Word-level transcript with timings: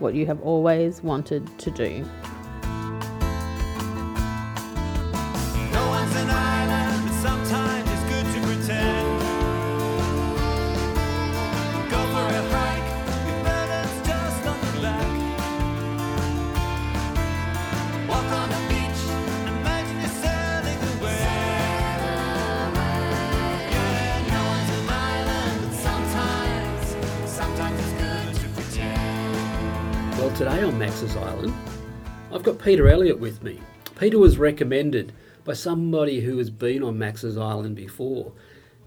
what 0.00 0.14
you 0.14 0.26
have 0.26 0.40
always 0.42 1.02
wanted 1.02 1.46
to 1.58 1.70
do. 1.70 2.04
Island, 31.00 31.54
I've 32.30 32.42
got 32.42 32.58
Peter 32.58 32.86
Elliott 32.86 33.18
with 33.18 33.42
me. 33.42 33.58
Peter 33.98 34.18
was 34.18 34.36
recommended 34.36 35.12
by 35.44 35.54
somebody 35.54 36.20
who 36.20 36.36
has 36.36 36.50
been 36.50 36.82
on 36.82 36.98
Max's 36.98 37.38
Island 37.38 37.74
before 37.74 38.32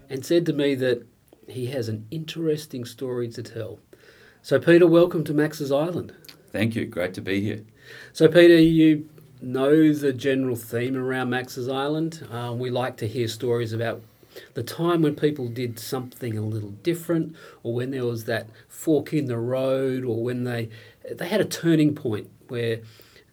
and 0.08 0.24
said 0.24 0.46
to 0.46 0.52
me 0.52 0.76
that 0.76 1.04
he 1.48 1.66
has 1.66 1.88
an 1.88 2.06
interesting 2.12 2.84
story 2.84 3.28
to 3.30 3.42
tell. 3.42 3.80
So, 4.42 4.60
Peter, 4.60 4.86
welcome 4.86 5.24
to 5.24 5.34
Max's 5.34 5.72
Island. 5.72 6.14
Thank 6.52 6.76
you. 6.76 6.86
Great 6.86 7.14
to 7.14 7.20
be 7.20 7.40
here. 7.40 7.64
So, 8.12 8.28
Peter, 8.28 8.58
you 8.58 9.08
know 9.42 9.92
the 9.92 10.12
general 10.12 10.54
theme 10.54 10.96
around 10.96 11.30
Max's 11.30 11.68
Island. 11.68 12.26
Um, 12.30 12.60
we 12.60 12.70
like 12.70 12.96
to 12.98 13.08
hear 13.08 13.26
stories 13.26 13.72
about 13.72 14.02
the 14.54 14.62
time 14.62 15.02
when 15.02 15.16
people 15.16 15.48
did 15.48 15.78
something 15.78 16.38
a 16.38 16.42
little 16.42 16.70
different, 16.70 17.34
or 17.62 17.74
when 17.74 17.90
there 17.90 18.04
was 18.04 18.24
that 18.24 18.48
fork 18.68 19.12
in 19.12 19.26
the 19.26 19.38
road, 19.38 20.04
or 20.04 20.22
when 20.22 20.44
they 20.44 20.68
they 21.10 21.28
had 21.28 21.40
a 21.40 21.44
turning 21.44 21.94
point 21.94 22.30
where 22.48 22.80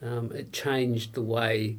um, 0.02 0.32
it 0.32 0.52
changed 0.52 1.14
the 1.14 1.22
way 1.22 1.78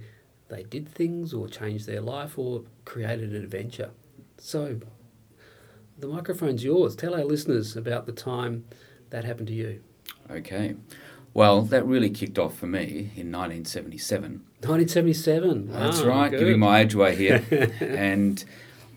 they 0.49 0.63
did 0.63 0.89
things, 0.89 1.33
or 1.33 1.49
changed 1.49 1.87
their 1.87 2.01
life, 2.01 2.39
or 2.39 2.65
created 2.85 3.31
an 3.31 3.43
adventure. 3.43 3.91
So, 4.39 4.81
the 5.99 6.07
microphone's 6.07 6.63
yours. 6.63 6.95
Tell 6.95 7.15
our 7.15 7.25
listeners 7.25 7.75
about 7.77 8.07
the 8.07 8.13
time 8.13 8.65
that 9.11 9.25
happened 9.25 9.49
to 9.49 9.55
you. 9.55 9.83
Okay. 10.31 10.75
Well, 11.35 11.63
that 11.63 11.87
really 11.87 12.11
kicked 12.11 12.39
off 12.39 12.59
for 12.59 12.67
me 12.67 13.11
in 13.17 13.33
1977. 13.33 14.43
1977. 14.61 15.73
That's 15.73 16.03
right, 16.03 16.31
good. 16.31 16.41
giving 16.41 16.59
my 16.59 16.81
age 16.81 16.95
away 16.95 17.17
here. 17.17 17.45
and 17.81 18.45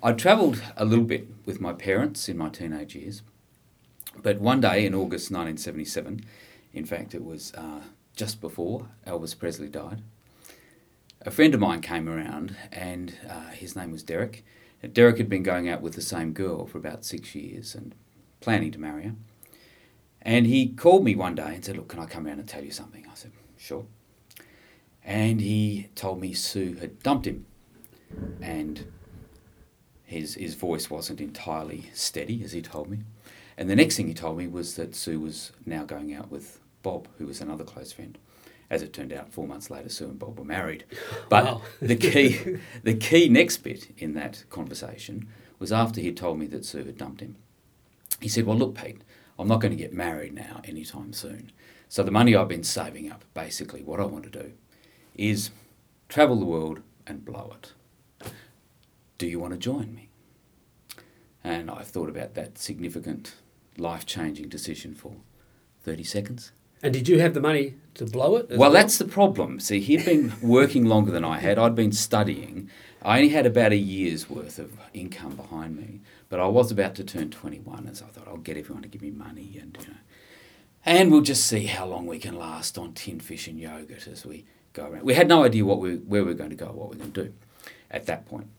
I 0.03 0.11
travelled 0.11 0.61
a 0.75 0.83
little 0.83 1.05
bit 1.05 1.27
with 1.45 1.61
my 1.61 1.71
parents 1.71 2.27
in 2.27 2.37
my 2.37 2.49
teenage 2.49 2.95
years. 2.95 3.21
But 4.21 4.39
one 4.39 4.59
day 4.59 4.85
in 4.85 4.93
August 4.93 5.31
1977, 5.31 6.25
in 6.75 6.85
fact, 6.85 7.15
it 7.15 7.23
was 7.23 7.53
uh, 7.55 7.79
just 8.15 8.41
before 8.41 8.89
Elvis 9.07 9.37
Presley 9.37 9.69
died, 9.69 10.01
a 11.21 11.31
friend 11.31 11.53
of 11.53 11.61
mine 11.61 11.81
came 11.81 12.07
around 12.07 12.55
and 12.71 13.17
uh, 13.27 13.49
his 13.51 13.75
name 13.75 13.91
was 13.91 14.03
Derek. 14.03 14.43
Derek 14.93 15.17
had 15.17 15.29
been 15.29 15.41
going 15.41 15.67
out 15.69 15.81
with 15.81 15.95
the 15.95 16.01
same 16.01 16.33
girl 16.33 16.67
for 16.67 16.77
about 16.77 17.05
six 17.05 17.33
years 17.33 17.73
and 17.73 17.95
planning 18.41 18.71
to 18.71 18.79
marry 18.79 19.05
her. 19.05 19.15
And 20.21 20.45
he 20.45 20.67
called 20.67 21.03
me 21.03 21.15
one 21.15 21.33
day 21.33 21.55
and 21.55 21.63
said, 21.63 21.77
Look, 21.77 21.87
can 21.87 21.99
I 21.99 22.05
come 22.05 22.27
around 22.27 22.39
and 22.39 22.47
tell 22.47 22.63
you 22.63 22.71
something? 22.71 23.05
I 23.09 23.15
said, 23.15 23.31
Sure. 23.57 23.85
And 25.03 25.39
he 25.39 25.89
told 25.95 26.19
me 26.19 26.33
Sue 26.33 26.75
had 26.75 27.01
dumped 27.01 27.25
him. 27.25 27.45
And 28.41 28.91
his, 30.03 30.35
his 30.35 30.55
voice 30.55 30.89
wasn't 30.89 31.21
entirely 31.21 31.89
steady, 31.93 32.43
as 32.43 32.51
he 32.51 32.61
told 32.61 32.89
me. 32.89 32.99
And 33.57 33.69
the 33.69 33.75
next 33.75 33.95
thing 33.95 34.07
he 34.07 34.13
told 34.13 34.37
me 34.37 34.47
was 34.47 34.75
that 34.75 34.95
Sue 34.95 35.19
was 35.19 35.51
now 35.65 35.85
going 35.85 36.13
out 36.13 36.29
with 36.29 36.59
Bob, 36.85 37.07
who 37.17 37.25
was 37.25 37.41
another 37.41 37.63
close 37.63 37.91
friend. 37.91 38.15
As 38.69 38.83
it 38.83 38.93
turned 38.93 39.11
out, 39.11 39.33
four 39.33 39.47
months 39.47 39.71
later, 39.71 39.89
Sue 39.89 40.05
and 40.05 40.19
Bob 40.19 40.37
were 40.37 40.45
married. 40.45 40.85
Oh, 41.11 41.25
but 41.29 41.43
Wow. 41.45 41.61
the 41.81 41.95
key, 41.95 42.57
the 42.83 42.93
key 42.93 43.27
next 43.27 43.57
bit 43.57 43.87
in 43.97 44.13
that 44.13 44.43
conversation 44.51 45.27
was 45.57 45.71
after 45.71 45.99
he 45.99 46.11
told 46.13 46.37
me 46.37 46.45
that 46.47 46.63
Sue 46.63 46.83
had 46.83 46.95
dumped 46.97 47.21
him. 47.21 47.37
He 48.21 48.29
said, 48.29 48.45
"Well, 48.45 48.57
look, 48.57 48.75
Pete, 48.75 49.01
I'm 49.39 49.47
not 49.47 49.61
going 49.61 49.71
to 49.71 49.83
get 49.83 49.93
married 49.93 50.33
now 50.35 50.61
anytime 50.63 51.11
soon. 51.11 51.51
So 51.89 52.03
the 52.03 52.11
money 52.11 52.35
I've 52.35 52.47
been 52.47 52.63
saving 52.63 53.11
up, 53.11 53.25
basically, 53.33 53.81
what 53.81 53.99
I 53.99 54.05
want 54.05 54.23
to 54.25 54.29
do, 54.43 54.53
is 55.15 55.49
travel 56.07 56.37
the 56.39 56.45
world 56.45 56.81
and 57.07 57.25
blow 57.25 57.55
it. 57.57 57.73
Do 59.17 59.25
you 59.25 59.39
want 59.39 59.53
to 59.53 59.59
join 59.59 59.95
me?" 59.95 60.09
And 61.43 61.71
I 61.71 61.81
thought 61.81 62.09
about 62.09 62.35
that 62.35 62.59
significant, 62.59 63.33
life-changing 63.75 64.49
decision 64.49 64.93
for 64.93 65.15
thirty 65.81 66.03
seconds. 66.03 66.51
And 66.85 66.93
did 66.93 67.09
you 67.09 67.19
have 67.19 67.33
the 67.33 67.41
money 67.41 67.73
to 67.95 68.05
blow 68.05 68.35
it? 68.35 68.51
as 68.51 68.59
Well, 68.59 68.69
that's 68.69 68.99
the 68.99 69.05
problem. 69.05 69.59
See, 69.59 69.79
he'd 69.79 70.05
been 70.05 70.33
working 70.39 70.85
longer 70.85 71.09
than 71.09 71.25
I 71.25 71.39
had. 71.39 71.57
I'd 71.57 71.73
been 71.73 71.91
studying. 71.91 72.69
I 73.01 73.17
only 73.17 73.29
had 73.29 73.47
about 73.47 73.71
a 73.71 73.75
year's 73.75 74.29
worth 74.29 74.59
of 74.59 74.77
income 74.93 75.35
behind 75.35 75.77
me, 75.77 76.01
but 76.29 76.39
I 76.39 76.45
was 76.45 76.71
about 76.71 76.93
to 76.95 77.03
turn 77.03 77.31
21, 77.31 77.87
and 77.87 77.97
so 77.97 78.05
I 78.05 78.09
thought 78.09 78.27
I'll 78.27 78.37
get 78.37 78.55
everyone 78.55 78.83
to 78.83 78.87
give 78.87 79.01
me 79.01 79.09
money, 79.09 79.57
and 79.59 79.75
you 79.81 79.87
know, 79.87 79.97
and 80.85 81.11
we'll 81.11 81.21
just 81.21 81.47
see 81.47 81.65
how 81.65 81.87
long 81.87 82.05
we 82.05 82.19
can 82.19 82.37
last 82.37 82.77
on 82.77 82.93
tin 82.93 83.19
fish 83.19 83.47
and 83.47 83.59
yogurt 83.59 84.05
as 84.05 84.23
we 84.23 84.45
go 84.73 84.85
around. 84.85 85.05
We 85.05 85.15
had 85.15 85.27
no 85.27 85.43
idea 85.43 85.65
what 85.65 85.79
we 85.79 85.95
where 85.95 86.21
we 86.23 86.33
were 86.33 86.37
going 86.37 86.51
to 86.51 86.55
go, 86.55 86.67
what 86.67 86.91
we 86.91 86.97
were 86.97 87.03
going 87.03 87.13
to 87.13 87.23
do, 87.23 87.33
at 87.89 88.05
that 88.05 88.27
point. 88.27 88.49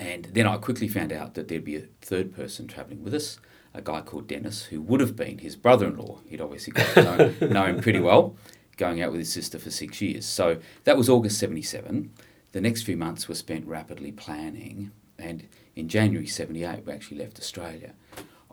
And 0.00 0.24
then 0.32 0.48
I 0.48 0.56
quickly 0.56 0.88
found 0.88 1.12
out 1.12 1.34
that 1.34 1.46
there'd 1.46 1.62
be 1.62 1.76
a 1.76 1.86
third 2.00 2.34
person 2.34 2.66
travelling 2.66 3.04
with 3.04 3.14
us, 3.14 3.38
a 3.72 3.80
guy 3.80 4.00
called 4.00 4.26
Dennis, 4.26 4.64
who 4.64 4.80
would 4.82 5.00
have 5.00 5.16
been 5.16 5.38
his 5.38 5.56
brother 5.56 5.86
in 5.86 5.96
law. 5.96 6.20
He'd 6.26 6.40
obviously 6.40 6.72
got 6.72 6.94
to 6.94 7.02
know, 7.02 7.46
know 7.48 7.66
him 7.66 7.80
pretty 7.80 8.00
well, 8.00 8.36
going 8.76 9.00
out 9.00 9.12
with 9.12 9.20
his 9.20 9.32
sister 9.32 9.58
for 9.58 9.70
six 9.70 10.00
years. 10.00 10.26
So 10.26 10.58
that 10.84 10.96
was 10.96 11.08
August 11.08 11.38
77. 11.38 12.10
The 12.52 12.60
next 12.60 12.82
few 12.82 12.96
months 12.96 13.28
were 13.28 13.34
spent 13.34 13.66
rapidly 13.66 14.10
planning. 14.12 14.90
And 15.18 15.46
in 15.76 15.88
January 15.88 16.26
78, 16.26 16.84
we 16.84 16.92
actually 16.92 17.18
left 17.18 17.38
Australia 17.38 17.94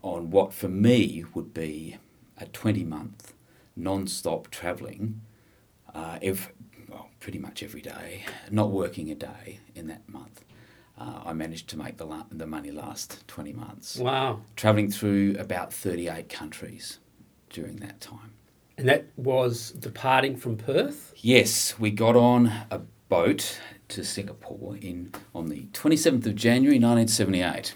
on 0.03 0.29
what 0.29 0.53
for 0.53 0.67
me 0.69 1.25
would 1.33 1.53
be 1.53 1.97
a 2.37 2.45
20 2.45 2.83
month 2.83 3.33
non 3.75 4.07
stop 4.07 4.49
travelling, 4.49 5.21
uh, 5.93 6.19
ev- 6.21 6.51
well, 6.87 7.09
pretty 7.19 7.39
much 7.39 7.63
every 7.63 7.81
day, 7.81 8.25
not 8.51 8.71
working 8.71 9.09
a 9.09 9.15
day 9.15 9.59
in 9.75 9.87
that 9.87 10.07
month. 10.07 10.43
Uh, 10.97 11.21
I 11.25 11.33
managed 11.33 11.67
to 11.69 11.77
make 11.77 11.97
the, 11.97 12.05
la- 12.05 12.25
the 12.31 12.47
money 12.47 12.71
last 12.71 13.23
20 13.27 13.53
months, 13.53 13.97
Wow. 13.97 14.41
travelling 14.55 14.89
through 14.89 15.35
about 15.37 15.71
38 15.71 16.27
countries 16.27 16.97
during 17.51 17.75
that 17.77 18.01
time. 18.01 18.31
And 18.79 18.87
that 18.89 19.05
was 19.15 19.71
departing 19.71 20.35
from 20.37 20.57
Perth? 20.57 21.13
Yes, 21.17 21.77
we 21.79 21.91
got 21.91 22.15
on 22.15 22.51
a 22.71 22.79
boat 23.09 23.59
to 23.89 24.03
Singapore 24.03 24.75
in 24.81 25.13
on 25.35 25.47
the 25.49 25.63
27th 25.73 26.25
of 26.25 26.35
January 26.35 26.77
1978. 26.79 27.73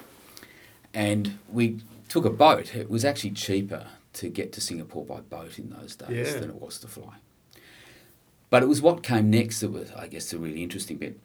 And 0.94 1.38
we 1.52 1.80
took 2.10 2.26
a 2.26 2.30
boat. 2.30 2.76
It 2.76 2.90
was 2.90 3.06
actually 3.06 3.32
cheaper 3.32 3.88
to 4.14 4.30
get 4.30 4.52
to 4.54 4.62
Singapore 4.62 5.06
by 5.06 5.22
boat 5.22 5.58
in 5.58 5.70
those 5.70 5.96
days 5.96 6.34
Yeah. 6.34 6.40
than 6.40 6.50
it 6.50 6.56
was 6.62 6.80
to 6.80 6.88
fly. 6.88 7.16
But 8.50 8.62
it 8.64 8.66
was 8.66 8.82
what 8.82 9.02
came 9.04 9.30
next 9.30 9.62
that 9.62 9.72
was, 9.72 9.92
I 9.94 10.08
guess, 10.08 10.30
the 10.32 10.38
really 10.38 10.62
interesting 10.64 10.98
bit. 10.98 11.18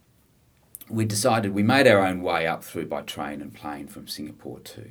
We 0.88 1.04
decided 1.04 1.52
we 1.52 1.62
made 1.62 1.86
our 1.86 2.06
own 2.06 2.22
way 2.22 2.46
up 2.46 2.62
through 2.62 2.86
by 2.86 3.02
train 3.02 3.40
and 3.40 3.52
plane 3.52 3.88
from 3.88 4.06
Singapore 4.06 4.60
to 4.60 4.84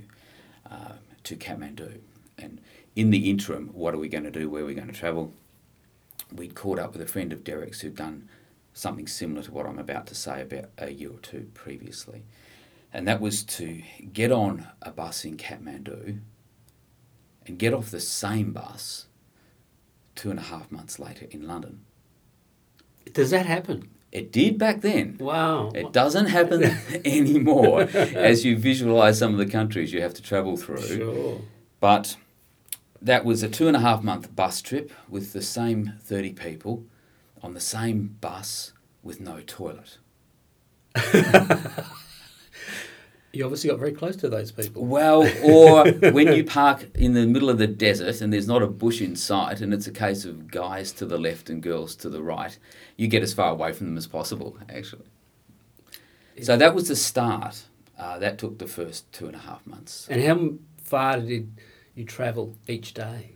uh, 0.70 0.94
to 1.24 1.36
Kathmandu. 1.36 2.00
And 2.38 2.60
in 2.96 3.12
the 3.12 3.30
interim, 3.30 3.70
what 3.74 3.94
are 3.94 3.98
we 3.98 4.10
going 4.10 4.26
to 4.26 4.32
do? 4.32 4.50
Where 4.50 4.64
are 4.64 4.66
we 4.66 4.74
going 4.74 4.88
to 4.88 4.94
travel? 4.94 5.34
we'd 6.34 6.56
caught 6.56 6.80
up 6.80 6.94
with 6.94 7.02
a 7.02 7.08
friend 7.08 7.32
of 7.34 7.44
Derek's 7.44 7.82
who'd 7.82 7.96
done 7.96 8.28
something 8.74 9.08
similar 9.08 9.44
to 9.44 9.52
what 9.52 9.66
I'm 9.66 9.80
about 9.80 10.08
to 10.08 10.16
say 10.16 10.42
about 10.42 10.70
a 10.78 10.92
year 10.92 11.12
or 11.12 11.20
two 11.20 11.50
previously. 11.54 12.24
And 12.94 13.08
that 13.08 13.22
was 13.22 13.44
to 13.44 13.82
get 14.12 14.32
on 14.32 14.68
a 14.82 14.92
bus 14.92 15.26
in 15.26 15.38
Kathmandu 15.38 16.20
and 17.46 17.60
get 17.60 17.74
off 17.74 17.92
the 17.92 18.00
same 18.00 18.52
bus 18.52 19.08
two 20.16 20.30
and 20.30 20.40
a 20.40 20.44
half 20.44 20.72
months 20.72 21.00
later 21.00 21.28
in 21.30 21.48
London. 21.48 21.82
Does 23.14 23.30
that 23.32 23.46
happen? 23.46 23.90
It 24.16 24.32
did 24.32 24.58
back 24.58 24.80
then. 24.80 25.18
Wow. 25.20 25.72
It 25.76 25.92
doesn't 25.92 26.28
happen 26.28 26.64
anymore 27.06 27.82
as 27.94 28.46
you 28.46 28.58
visualize 28.58 29.20
some 29.20 29.34
of 29.34 29.38
the 29.38 29.46
countries 29.46 29.92
you 29.92 30.02
have 30.02 30.14
to 30.14 30.22
travel 30.22 30.56
through. 30.56 30.82
Sure. 30.82 31.42
But 31.82 32.16
that 33.02 33.26
was 33.26 33.44
a 33.44 33.50
two 33.50 33.68
and 33.68 33.76
a 33.76 33.82
half 33.82 34.04
month 34.04 34.34
bus 34.34 34.62
trip 34.62 34.94
with 35.10 35.34
the 35.34 35.42
same 35.42 35.96
30 36.02 36.32
people 36.32 36.86
on 37.44 37.56
the 37.56 37.60
same 37.60 38.16
bus 38.22 38.72
with 39.04 39.20
no 39.20 39.42
toilet. 39.46 39.98
You 43.36 43.44
obviously 43.44 43.70
got 43.70 43.80
very 43.80 43.92
close 43.92 44.16
to 44.18 44.30
those 44.30 44.52
people. 44.52 44.86
Well, 44.86 45.24
or 45.44 45.92
when 46.12 46.34
you 46.34 46.44
park 46.46 46.88
in 46.96 47.14
the 47.14 47.28
middle 47.28 47.50
of 47.50 47.58
the 47.58 47.68
desert 47.68 48.22
and 48.22 48.32
there's 48.32 48.48
not 48.48 48.62
a 48.62 48.68
bush 48.68 49.02
in 49.02 49.16
sight 49.16 49.60
and 49.60 49.74
it's 49.74 49.88
a 49.88 49.92
case 49.92 50.24
of 50.24 50.50
guys 50.50 50.92
to 50.94 51.06
the 51.06 51.18
left 51.18 51.50
and 51.50 51.62
girls 51.62 51.96
to 51.98 52.10
the 52.10 52.24
right, 52.24 52.58
you 52.96 53.08
get 53.08 53.24
as 53.24 53.34
far 53.34 53.52
away 53.52 53.74
from 53.74 53.88
them 53.88 53.98
as 53.98 54.08
possible, 54.08 54.58
actually. 54.70 55.06
So 56.42 56.56
that 56.58 56.74
was 56.74 56.88
the 56.88 56.96
start. 56.96 57.64
Uh, 57.98 58.20
that 58.20 58.38
took 58.38 58.58
the 58.58 58.68
first 58.68 59.12
two 59.12 59.26
and 59.28 59.36
a 59.36 59.40
half 59.40 59.66
months. 59.66 60.08
And 60.10 60.22
how 60.22 60.54
far 60.84 61.20
did 61.20 61.60
you 61.94 62.06
travel 62.06 62.56
each 62.68 62.94
day? 62.94 63.32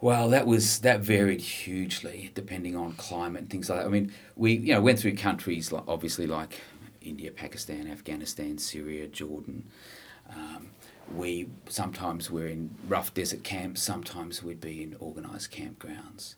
Well, 0.00 0.28
that 0.30 0.46
was 0.46 0.80
that 0.80 1.00
varied 1.00 1.40
hugely 1.40 2.30
depending 2.34 2.76
on 2.76 2.92
climate 2.92 3.42
and 3.42 3.50
things 3.50 3.70
like 3.70 3.80
that. 3.80 3.86
I 3.86 3.88
mean, 3.88 4.12
we 4.34 4.52
you 4.52 4.74
know 4.74 4.82
went 4.82 4.98
through 4.98 5.16
countries 5.16 5.72
like 5.72 5.84
obviously 5.88 6.26
like 6.26 6.60
India, 7.06 7.30
Pakistan, 7.30 7.88
Afghanistan, 7.90 8.58
Syria, 8.58 9.06
Jordan. 9.06 9.68
Um, 10.30 10.70
we 11.14 11.48
sometimes 11.68 12.30
were 12.30 12.46
in 12.46 12.74
rough 12.88 13.14
desert 13.14 13.44
camps. 13.44 13.82
Sometimes 13.82 14.42
we'd 14.42 14.60
be 14.60 14.82
in 14.82 14.96
organised 15.00 15.52
campgrounds. 15.52 16.34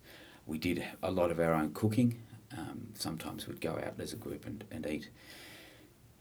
We 0.46 0.58
did 0.58 0.84
a 1.02 1.10
lot 1.10 1.30
of 1.30 1.40
our 1.40 1.54
own 1.54 1.72
cooking. 1.72 2.22
Um, 2.56 2.88
sometimes 2.94 3.46
we'd 3.46 3.60
go 3.60 3.72
out 3.72 3.94
as 3.98 4.12
a 4.12 4.16
group 4.16 4.46
and, 4.46 4.64
and 4.70 4.86
eat. 4.86 5.08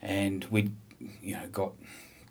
And 0.02 0.46
we, 0.46 0.72
you 1.22 1.36
know, 1.36 1.48
got 1.48 1.74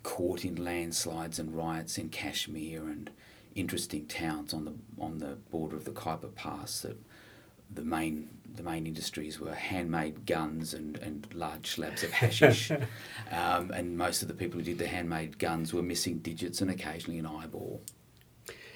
caught 0.03 0.45
in 0.45 0.57
landslides 0.57 1.39
and 1.39 1.57
riots 1.57 1.99
in 1.99 2.09
Kashmir 2.09 2.83
and 2.89 3.11
interesting 3.55 4.07
towns 4.07 4.53
on 4.55 4.65
the 4.65 4.75
on 4.99 5.19
the 5.19 5.37
border 5.51 5.77
of 5.77 5.85
the 5.85 5.91
Khyber 5.91 6.29
Pass 6.29 6.83
that 6.83 6.97
the 7.75 7.83
main 7.83 8.29
the 8.55 8.63
main 8.63 8.87
industries 8.87 9.39
were 9.41 9.55
handmade 9.55 10.27
guns 10.27 10.73
and, 10.75 10.97
and 10.99 11.27
large 11.35 11.69
slabs 11.71 12.03
of 12.03 12.11
hashish. 12.13 12.71
um, 13.31 13.71
and 13.71 13.97
most 13.99 14.23
of 14.23 14.29
the 14.29 14.35
people 14.35 14.59
who 14.59 14.65
did 14.65 14.79
the 14.79 14.87
handmade 14.87 15.39
guns 15.39 15.73
were 15.75 15.83
missing 15.83 16.19
digits 16.19 16.61
and 16.61 16.71
occasionally 16.71 17.19
an 17.19 17.27
eyeball. 17.27 17.83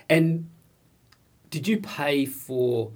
And 0.09 0.51
did 1.51 1.67
you 1.69 1.79
pay 1.79 2.27
for 2.27 2.93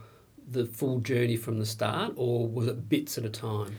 the 0.46 0.66
full 0.66 1.00
journey 1.00 1.36
from 1.36 1.58
the 1.58 1.66
start, 1.66 2.12
or 2.16 2.46
was 2.46 2.66
it 2.66 2.88
bits 2.88 3.16
at 3.16 3.24
a 3.24 3.30
time? 3.30 3.76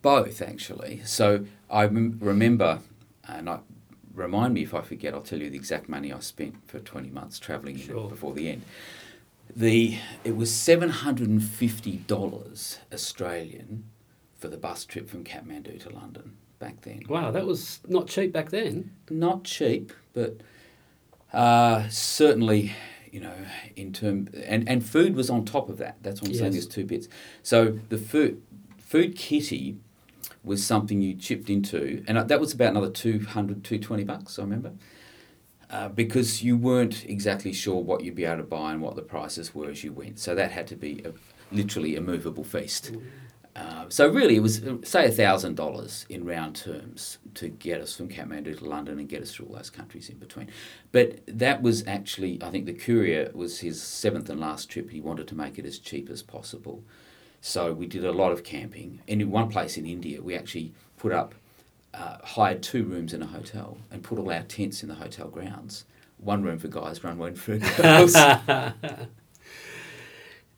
Both, 0.00 0.40
actually. 0.40 1.02
So 1.04 1.44
I 1.68 1.82
rem- 1.84 2.18
remember, 2.20 2.80
and 3.26 3.50
I, 3.50 3.58
remind 4.14 4.54
me 4.54 4.62
if 4.62 4.74
I 4.74 4.80
forget, 4.80 5.12
I'll 5.12 5.20
tell 5.20 5.40
you 5.40 5.50
the 5.50 5.56
exact 5.56 5.88
money 5.88 6.12
I 6.12 6.20
spent 6.20 6.66
for 6.68 6.78
20 6.78 7.10
months 7.10 7.38
travelling 7.38 7.76
Sure. 7.76 8.08
before 8.08 8.32
the 8.32 8.48
end. 8.48 8.62
The, 9.54 9.98
it 10.24 10.36
was 10.36 10.50
$750 10.50 12.78
Australian 12.92 13.84
for 14.38 14.48
the 14.48 14.56
bus 14.56 14.84
trip 14.84 15.08
from 15.08 15.24
Kathmandu 15.24 15.82
to 15.82 15.90
London 15.90 16.36
back 16.58 16.82
then. 16.82 17.02
Wow, 17.08 17.30
that 17.30 17.46
was 17.46 17.80
not 17.86 18.06
cheap 18.06 18.32
back 18.32 18.50
then. 18.50 18.92
Not 19.10 19.44
cheap, 19.44 19.92
but 20.12 20.40
uh, 21.32 21.88
certainly, 21.88 22.72
you 23.10 23.20
know, 23.20 23.34
in 23.76 23.92
term 23.92 24.28
and, 24.44 24.68
and 24.68 24.84
food 24.84 25.16
was 25.16 25.30
on 25.30 25.44
top 25.44 25.68
of 25.68 25.78
that. 25.78 25.96
That's 26.02 26.20
what 26.20 26.30
I'm 26.30 26.36
saying. 26.36 26.52
Yes. 26.52 26.64
There's 26.64 26.74
two 26.74 26.84
bits. 26.84 27.08
So 27.42 27.78
the 27.88 27.98
food 27.98 28.42
food 28.78 29.16
kitty 29.16 29.76
was 30.44 30.64
something 30.64 31.02
you 31.02 31.14
chipped 31.14 31.50
into, 31.50 32.04
and 32.06 32.16
that 32.16 32.40
was 32.40 32.54
about 32.54 32.70
another 32.70 32.90
200, 32.90 33.64
220 33.64 34.04
bucks. 34.04 34.38
I 34.38 34.42
remember. 34.42 34.72
Uh, 35.70 35.88
because 35.88 36.42
you 36.42 36.56
weren't 36.56 37.04
exactly 37.04 37.52
sure 37.52 37.82
what 37.82 38.02
you'd 38.02 38.14
be 38.14 38.24
able 38.24 38.38
to 38.38 38.42
buy 38.42 38.72
and 38.72 38.80
what 38.80 38.96
the 38.96 39.02
prices 39.02 39.54
were 39.54 39.68
as 39.68 39.84
you 39.84 39.92
went. 39.92 40.18
So 40.18 40.34
that 40.34 40.50
had 40.50 40.66
to 40.68 40.76
be 40.76 41.02
a, 41.04 41.12
literally 41.54 41.94
a 41.94 42.00
movable 42.00 42.42
feast. 42.44 42.92
Uh, 43.54 43.86
so 43.88 44.08
really, 44.08 44.36
it 44.36 44.42
was 44.42 44.64
uh, 44.64 44.76
say 44.84 45.06
a 45.06 45.10
thousand 45.10 45.56
dollars 45.56 46.06
in 46.08 46.24
round 46.24 46.54
terms 46.54 47.18
to 47.34 47.48
get 47.48 47.80
us 47.80 47.96
from 47.96 48.08
Kathmandu 48.08 48.58
to 48.58 48.64
London 48.64 48.98
and 48.98 49.08
get 49.08 49.20
us 49.20 49.32
through 49.32 49.46
all 49.46 49.56
those 49.56 49.68
countries 49.68 50.08
in 50.08 50.16
between. 50.16 50.48
But 50.92 51.20
that 51.26 51.60
was 51.60 51.86
actually, 51.86 52.38
I 52.40 52.50
think, 52.50 52.66
the 52.66 52.72
courier 52.72 53.30
was 53.34 53.60
his 53.60 53.82
seventh 53.82 54.30
and 54.30 54.40
last 54.40 54.70
trip. 54.70 54.90
He 54.90 55.00
wanted 55.00 55.26
to 55.28 55.34
make 55.34 55.58
it 55.58 55.66
as 55.66 55.78
cheap 55.78 56.08
as 56.08 56.22
possible, 56.22 56.84
so 57.40 57.72
we 57.72 57.86
did 57.86 58.04
a 58.04 58.12
lot 58.12 58.32
of 58.32 58.44
camping. 58.44 59.00
And 59.08 59.20
in 59.20 59.30
one 59.30 59.48
place 59.48 59.76
in 59.76 59.86
India, 59.86 60.22
we 60.22 60.36
actually 60.36 60.72
put 60.96 61.12
up, 61.12 61.34
uh, 61.94 62.18
hired 62.22 62.62
two 62.62 62.84
rooms 62.84 63.12
in 63.14 63.22
a 63.22 63.26
hotel 63.26 63.78
and 63.90 64.02
put 64.02 64.18
all 64.18 64.30
our 64.30 64.42
tents 64.42 64.82
in 64.82 64.88
the 64.88 64.94
hotel 64.96 65.28
grounds. 65.28 65.84
One 66.18 66.42
room 66.42 66.58
for 66.58 66.68
guys, 66.68 67.02
one 67.02 67.18
room 67.18 67.34
for 67.34 67.58
girls. 67.58 68.14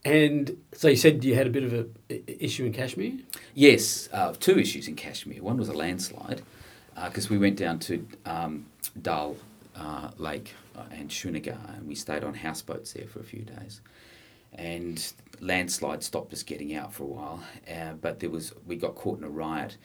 And 0.05 0.57
so 0.73 0.89
you 0.89 0.97
said 0.97 1.23
you 1.25 1.35
had 1.35 1.47
a 1.47 1.51
bit 1.51 1.63
of 1.63 1.75
a 1.75 1.87
i- 2.11 2.23
issue 2.27 2.65
in 2.65 2.73
Kashmir. 2.73 3.13
Yes, 3.55 4.09
uh, 4.13 4.33
two 4.33 4.59
issues 4.59 4.89
in 4.89 4.97
Kashmir. 4.97 5.43
One 5.43 5.59
was 5.59 5.69
a 5.69 5.75
landslide 5.75 6.41
because 7.05 7.29
we 7.31 7.37
went 7.39 7.57
down 7.57 7.79
to 7.81 8.07
um, 8.25 8.67
Dal 9.01 9.37
uh, 9.77 10.11
Lake 10.17 10.55
uh, 10.77 10.85
and 10.91 11.11
Srinagar 11.13 11.59
and 11.77 11.87
we 11.87 11.95
stayed 11.95 12.25
on 12.25 12.33
houseboats 12.35 12.93
there 12.95 13.07
for 13.09 13.21
a 13.21 13.25
few 13.25 13.43
days. 13.43 13.81
And 14.55 15.13
landslide 15.41 16.03
stopped 16.03 16.33
us 16.33 16.43
getting 16.43 16.75
out 16.75 16.93
for 16.95 17.05
a 17.05 17.07
while, 17.07 17.45
uh, 17.71 17.93
but 18.01 18.21
there 18.21 18.31
was 18.31 18.53
we 18.67 18.77
got 18.77 18.95
caught 18.95 19.19
in 19.19 19.25
a 19.25 19.29
riot. 19.29 19.77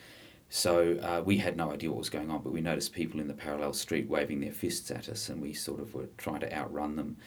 So 0.55 0.97
uh, 0.99 1.21
we 1.21 1.35
had 1.35 1.57
no 1.57 1.73
idea 1.73 1.89
what 1.89 1.97
was 1.97 2.09
going 2.09 2.31
on, 2.31 2.41
but 2.41 2.53
we 2.53 2.61
noticed 2.61 2.93
people 2.93 3.19
in 3.19 3.27
the 3.27 3.33
parallel 3.33 3.73
street 3.73 4.07
waving 4.07 4.39
their 4.39 4.53
fists 4.53 4.89
at 4.89 5.09
us, 5.09 5.27
and 5.27 5.41
we 5.41 5.51
sort 5.51 5.81
of 5.81 5.93
were 5.93 6.07
trying 6.17 6.39
to 6.39 6.57
outrun 6.57 6.95
them. 6.95 7.17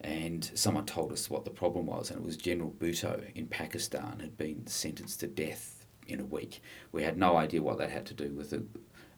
And 0.00 0.50
someone 0.54 0.86
told 0.86 1.12
us 1.12 1.28
what 1.28 1.44
the 1.44 1.50
problem 1.50 1.84
was, 1.84 2.10
and 2.10 2.18
it 2.18 2.24
was 2.24 2.38
General 2.38 2.70
Bhutto 2.70 3.22
in 3.34 3.48
Pakistan 3.48 4.20
had 4.20 4.38
been 4.38 4.66
sentenced 4.66 5.20
to 5.20 5.26
death 5.26 5.84
in 6.08 6.20
a 6.20 6.24
week. 6.24 6.62
We 6.90 7.02
had 7.02 7.18
no 7.18 7.36
idea 7.36 7.62
what 7.62 7.76
that 7.76 7.90
had 7.90 8.06
to 8.06 8.14
do 8.14 8.32
with 8.32 8.54
a, 8.54 8.62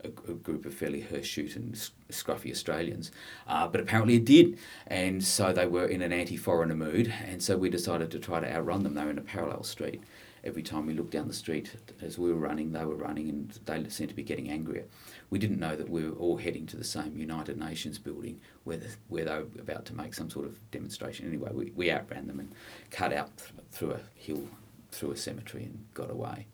a, 0.03 0.09
a 0.09 0.35
group 0.35 0.67
of 0.67 0.75
fairly 0.75 1.01
hirsute 1.01 1.55
and 1.55 1.73
scruffy 2.11 2.51
Australians, 2.51 3.13
uh, 3.47 3.69
but 3.69 3.81
apparently 3.81 4.17
it 4.17 4.25
did. 4.25 4.59
And 4.89 5.23
so 5.23 5.53
they 5.53 5.67
were 5.67 5.87
in 5.87 6.03
an 6.03 6.13
anti-foreigner 6.13 6.75
mood, 6.75 7.15
and 7.25 7.41
so 7.41 7.57
we 7.57 7.71
decided 7.71 8.11
to 8.11 8.19
try 8.19 8.41
to 8.41 8.53
outrun 8.53 8.83
them. 8.83 8.95
They 8.95 9.05
were 9.05 9.11
in 9.11 9.19
a 9.19 9.23
parallel 9.23 9.63
street. 9.63 10.03
Every 10.45 10.63
time 10.63 10.87
we 10.87 10.95
looked 10.95 11.13
down 11.13 11.29
the 11.29 11.35
street, 11.35 11.73
as 12.01 12.19
we 12.19 12.33
were 12.33 12.39
running, 12.39 12.73
they 12.73 12.85
were 12.85 12.97
running, 12.97 13.29
and 13.29 13.51
they 13.65 13.89
seemed 13.89 14.11
to 14.11 14.17
be 14.17 14.25
getting 14.25 14.51
angrier. 14.51 14.85
We 15.31 15.39
didn't 15.39 15.61
know 15.61 15.77
that 15.77 15.89
we 15.89 16.05
were 16.05 16.17
all 16.17 16.37
heading 16.37 16.67
to 16.67 16.77
the 16.77 16.83
same 16.85 17.17
United 17.17 17.57
Nations 17.59 17.99
building 17.99 18.41
where, 18.65 18.77
the, 18.77 18.89
where 19.09 19.25
they 19.25 19.31
were 19.31 19.61
about 19.61 19.85
to 19.87 19.95
make 19.95 20.15
some 20.15 20.31
sort 20.31 20.47
of 20.47 20.59
demonstration. 20.73 21.29
Anyway, 21.29 21.51
we, 21.53 21.73
we 21.77 21.93
outran 21.93 22.27
them 22.27 22.41
and 22.41 22.53
cut 22.91 23.13
out 23.13 23.37
th- 23.37 23.51
through 23.71 23.93
a 23.93 24.01
hill, 24.15 24.49
through 24.91 25.13
a 25.13 25.17
cemetery, 25.17 25.63
and 25.65 25.87
got 25.95 26.11
away. 26.11 26.49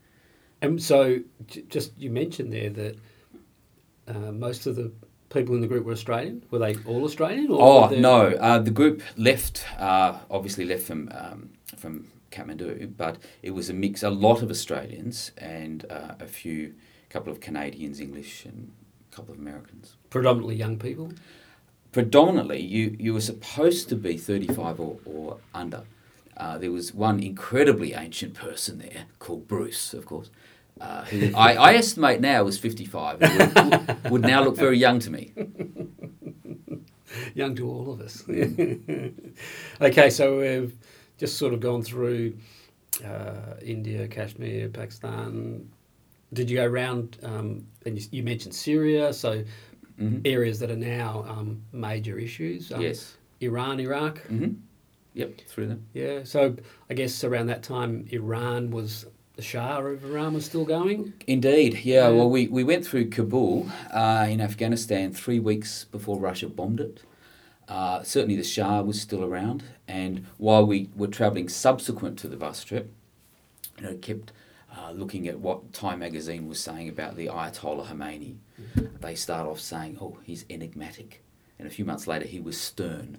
And 0.60 0.82
so, 0.82 1.20
j- 1.46 1.64
just 1.70 1.98
you 1.98 2.10
mentioned 2.10 2.52
there 2.52 2.68
that 2.70 2.96
uh, 4.06 4.32
most 4.32 4.66
of 4.66 4.76
the 4.76 4.92
people 5.30 5.54
in 5.54 5.60
the 5.60 5.66
group 5.66 5.84
were 5.84 5.92
Australian. 5.92 6.44
Were 6.50 6.58
they 6.58 6.76
all 6.86 7.04
Australian? 7.04 7.50
Or 7.50 7.88
Oh 7.88 7.88
no! 7.90 8.32
Uh, 8.32 8.58
the 8.58 8.70
group 8.70 9.02
left, 9.16 9.64
uh, 9.78 10.18
obviously 10.30 10.64
left 10.64 10.82
from 10.82 11.10
um, 11.14 11.50
from 11.76 12.10
Kathmandu, 12.30 12.96
but 12.96 13.16
it 13.42 13.52
was 13.52 13.70
a 13.70 13.74
mix. 13.74 14.02
A 14.02 14.10
lot 14.10 14.42
of 14.42 14.50
Australians 14.50 15.32
and 15.38 15.84
uh, 15.90 16.14
a 16.20 16.26
few, 16.26 16.74
couple 17.10 17.32
of 17.32 17.40
Canadians, 17.40 18.00
English, 18.00 18.44
and 18.44 18.70
a 19.10 19.14
couple 19.16 19.34
of 19.34 19.40
Americans. 19.40 19.96
predominantly 20.10 20.56
young 20.56 20.78
people. 20.78 21.12
Predominantly, 21.92 22.60
you 22.60 22.96
you 22.98 23.14
were 23.14 23.20
supposed 23.20 23.88
to 23.88 23.96
be 23.96 24.16
thirty 24.16 24.46
five 24.46 24.78
or, 24.78 24.98
or 25.04 25.38
under. 25.54 25.84
Uh, 26.36 26.56
there 26.56 26.70
was 26.70 26.94
one 26.94 27.20
incredibly 27.20 27.94
ancient 27.94 28.32
person 28.34 28.78
there 28.78 29.06
called 29.18 29.48
Bruce, 29.48 29.92
of 29.92 30.06
course. 30.06 30.30
Uh, 30.80 31.04
who 31.06 31.32
I, 31.36 31.54
I 31.54 31.74
estimate 31.74 32.20
now 32.20 32.44
was 32.44 32.58
55, 32.58 33.20
who 33.20 33.38
would, 33.38 34.10
would 34.10 34.22
now 34.22 34.44
look 34.44 34.56
very 34.56 34.78
young 34.78 35.00
to 35.00 35.10
me. 35.10 35.32
young 37.34 37.54
to 37.56 37.68
all 37.68 37.92
of 37.92 38.00
us. 38.00 38.22
okay, 39.80 40.10
so 40.10 40.38
we've 40.38 40.76
just 41.18 41.36
sort 41.36 41.52
of 41.52 41.60
gone 41.60 41.82
through 41.82 42.34
uh, 43.04 43.54
India, 43.62 44.08
Kashmir, 44.08 44.68
Pakistan. 44.68 45.68
Did 46.32 46.48
you 46.50 46.56
go 46.56 46.64
around? 46.66 47.18
Um, 47.22 47.66
and 47.84 47.98
you, 47.98 48.06
you 48.10 48.22
mentioned 48.22 48.54
Syria, 48.54 49.12
so 49.12 49.44
Mhm. 50.00 50.20
areas 50.24 50.60
that 50.60 50.70
are 50.70 50.76
now 50.76 51.24
um, 51.28 51.60
major 51.72 52.16
issues. 52.20 52.70
Um, 52.72 52.82
Yes. 52.82 53.16
Iran, 53.40 53.80
Iraq. 53.80 54.18
hmm 54.28 54.50
Yep, 55.14 55.40
through 55.48 55.66
them. 55.66 55.82
Yeah. 55.92 56.22
So 56.22 56.54
I 56.88 56.94
guess 56.94 57.24
around 57.24 57.46
that 57.46 57.64
time, 57.64 58.06
Iran 58.12 58.70
was 58.70 59.06
the 59.34 59.42
Shah 59.42 59.80
of 59.80 60.04
Iran 60.04 60.34
was 60.34 60.44
still 60.44 60.64
going. 60.64 61.12
Indeed, 61.26 61.80
yeah. 61.82 62.08
Yeah. 62.08 62.08
Well, 62.10 62.30
we, 62.30 62.46
we 62.46 62.62
went 62.62 62.86
through 62.86 63.08
Kabul 63.10 63.68
uh, 63.92 64.26
in 64.30 64.40
Afghanistan 64.40 65.12
three 65.12 65.40
weeks 65.40 65.84
before 65.86 66.20
Russia 66.20 66.48
bombed 66.48 66.78
it. 66.80 67.02
Uh, 67.68 68.02
certainly, 68.02 68.36
the 68.36 68.44
Shah 68.44 68.80
was 68.80 69.00
still 69.00 69.22
around, 69.22 69.62
and 69.86 70.26
while 70.38 70.66
we 70.66 70.88
were 70.96 71.06
travelling 71.06 71.48
subsequent 71.48 72.18
to 72.20 72.28
the 72.28 72.36
bus 72.36 72.64
trip, 72.64 72.90
you 73.76 73.84
know, 73.84 73.94
kept 73.96 74.32
uh, 74.76 74.92
looking 74.92 75.28
at 75.28 75.38
what 75.38 75.72
Time 75.72 75.98
magazine 75.98 76.48
was 76.48 76.60
saying 76.60 76.88
about 76.88 77.16
the 77.16 77.26
Ayatollah 77.26 77.88
Khomeini. 77.88 78.36
They 79.00 79.14
start 79.14 79.46
off 79.46 79.60
saying, 79.60 79.98
"Oh, 80.00 80.18
he's 80.24 80.46
enigmatic," 80.48 81.22
and 81.58 81.68
a 81.68 81.70
few 81.70 81.84
months 81.84 82.06
later, 82.06 82.26
he 82.26 82.40
was 82.40 82.58
stern. 82.58 83.18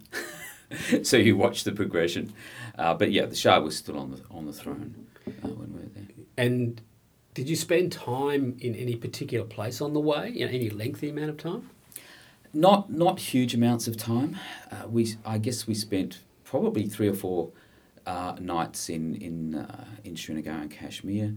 so 1.04 1.18
you 1.18 1.38
watch 1.38 1.64
the 1.64 1.72
progression, 1.72 2.34
uh, 2.78 2.96
but 2.96 3.12
yeah, 3.12 3.28
the 3.28 3.36
Shah 3.36 3.60
was 3.60 3.78
still 3.78 4.00
on 4.00 4.12
the 4.12 4.22
on 4.32 4.48
the 4.48 4.54
throne 4.54 5.08
uh, 5.28 5.48
when 5.48 5.74
we 5.74 5.80
were 5.82 5.90
there. 5.94 6.08
And 6.38 6.82
did 7.36 7.48
you 7.48 7.56
spend 7.56 7.92
time 7.92 8.58
in 8.60 8.76
any 8.76 8.96
particular 8.96 9.46
place 9.46 9.80
on 9.80 9.94
the 9.94 10.00
way? 10.00 10.32
You 10.34 10.46
know, 10.46 10.52
any 10.52 10.70
lengthy 10.70 11.10
amount 11.10 11.30
of 11.30 11.38
time? 11.38 11.70
Not 12.54 12.92
not 12.92 13.20
huge 13.20 13.54
amounts 13.54 13.88
of 13.88 13.96
time. 13.96 14.38
Uh, 14.72 14.88
we 14.88 15.16
I 15.26 15.38
guess 15.38 15.68
we 15.68 15.74
spent 15.74 16.20
probably 16.44 16.88
three 16.88 17.08
or 17.08 17.14
four 17.14 17.52
uh, 18.08 18.36
nights 18.40 18.90
in 18.90 19.16
in 19.16 19.56
uh, 19.56 19.86
in 20.04 20.16
Srinagar 20.16 20.62
and 20.62 20.72
Kashmir, 20.72 21.36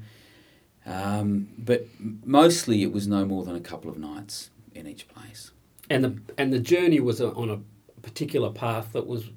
um, 0.86 1.48
but 1.58 1.86
mostly 2.24 2.82
it 2.82 2.92
was 2.92 3.06
no 3.06 3.26
more 3.26 3.44
than 3.44 3.54
a 3.54 3.60
couple 3.60 3.90
of 3.90 3.98
nights 3.98 4.50
in 4.74 4.86
each 4.86 5.06
place. 5.08 5.50
And 5.90 6.02
the 6.04 6.18
and 6.38 6.52
the 6.52 6.58
journey 6.58 7.00
was 7.00 7.20
a, 7.20 7.30
on 7.32 7.50
a 7.50 7.60
particular 8.00 8.50
path 8.50 8.92
that 8.92 9.06
was 9.06 9.30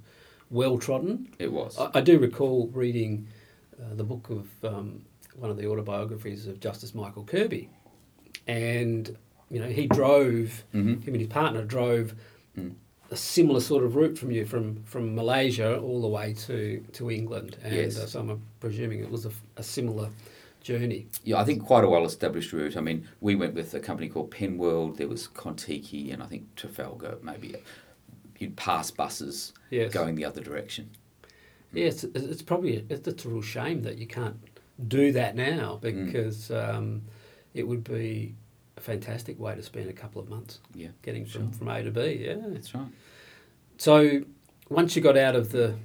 well 0.50 0.77
trodden. 0.77 1.27
It 1.39 1.51
was. 1.51 1.77
I, 1.77 1.91
I 1.96 2.01
do 2.01 2.17
recall 2.20 2.70
reading 2.74 3.27
uh, 3.77 3.96
the 3.96 4.03
book 4.03 4.29
of 4.29 4.48
um, 4.63 5.03
one 5.36 5.50
of 5.50 5.58
the 5.58 5.67
autobiographies 5.67 6.48
of 6.48 6.62
Justice 6.62 6.96
Michael 6.96 7.25
Kirby, 7.25 7.70
and 8.48 9.17
you 9.49 9.59
know 9.59 9.67
he 9.67 9.87
drove 9.87 10.63
Mhm. 10.73 11.03
him 11.03 11.13
and 11.13 11.17
his 11.21 11.27
partner 11.27 11.63
drove 11.63 12.15
Mm. 12.57 12.73
a 13.11 13.15
similar 13.17 13.59
sort 13.59 13.83
of 13.83 13.95
route 13.95 14.17
from 14.17 14.31
you 14.31 14.45
from 14.45 14.83
from 14.83 15.13
Malaysia 15.15 15.77
all 15.79 16.01
the 16.01 16.07
way 16.07 16.33
to 16.47 16.83
to 16.93 17.11
England, 17.11 17.57
and 17.63 17.73
Yes. 17.75 17.97
uh, 17.99 18.07
so 18.07 18.19
I'm 18.21 18.41
presuming 18.59 18.99
it 19.01 19.09
was 19.11 19.25
a, 19.25 19.31
a 19.57 19.63
similar 19.63 20.09
journey. 20.61 21.05
Yeah, 21.23 21.37
I 21.39 21.43
think 21.43 21.63
quite 21.63 21.83
a 21.83 21.89
well 21.89 22.05
established 22.05 22.51
route. 22.53 22.75
I 22.75 22.81
mean, 22.81 23.07
we 23.21 23.35
went 23.35 23.53
with 23.53 23.73
a 23.75 23.79
company 23.79 24.09
called 24.09 24.31
Penworld. 24.31 24.97
There 24.97 25.07
was 25.07 25.27
Contiki 25.27 26.11
and 26.11 26.23
I 26.23 26.25
think 26.25 26.55
Trafalgar. 26.55 27.17
Maybe 27.21 27.55
you'd 28.39 28.55
pass 28.55 28.89
buses 28.89 29.53
Yes. 29.69 29.93
going 29.93 30.15
the 30.15 30.25
other 30.25 30.41
direction. 30.41 30.89
Yeah, 31.71 31.85
it's, 31.87 32.03
it's 32.05 32.41
probably 32.41 32.85
it's, 32.89 33.07
it's 33.07 33.25
a 33.25 33.29
real 33.29 33.41
shame 33.43 33.83
that 33.83 33.97
you 33.99 34.07
can't 34.07 34.37
do 34.87 35.11
that 35.11 35.35
now 35.35 35.79
Mm. 35.83 36.05
because 36.05 36.49
um, 36.51 37.03
it 37.53 37.67
would 37.67 37.83
be 37.83 38.33
fantastic 38.96 39.39
way 39.39 39.56
to 39.56 39.63
spend 39.63 39.89
a 39.89 39.94
couple 39.94 40.22
of 40.22 40.30
months 40.30 40.60
Yeah, 40.75 40.89
getting 41.01 41.25
from, 41.25 41.50
Sure. 41.51 41.58
from 41.58 41.68
A 41.70 41.84
to 41.84 41.92
B. 41.92 42.24
Yeah. 42.25 42.36
that's 42.48 42.74
right. 42.75 42.86
So 43.77 44.22
once 44.70 44.96
you 44.96 45.01
got 45.01 45.18
out 45.18 45.36
of 45.36 45.51
the 45.51 45.75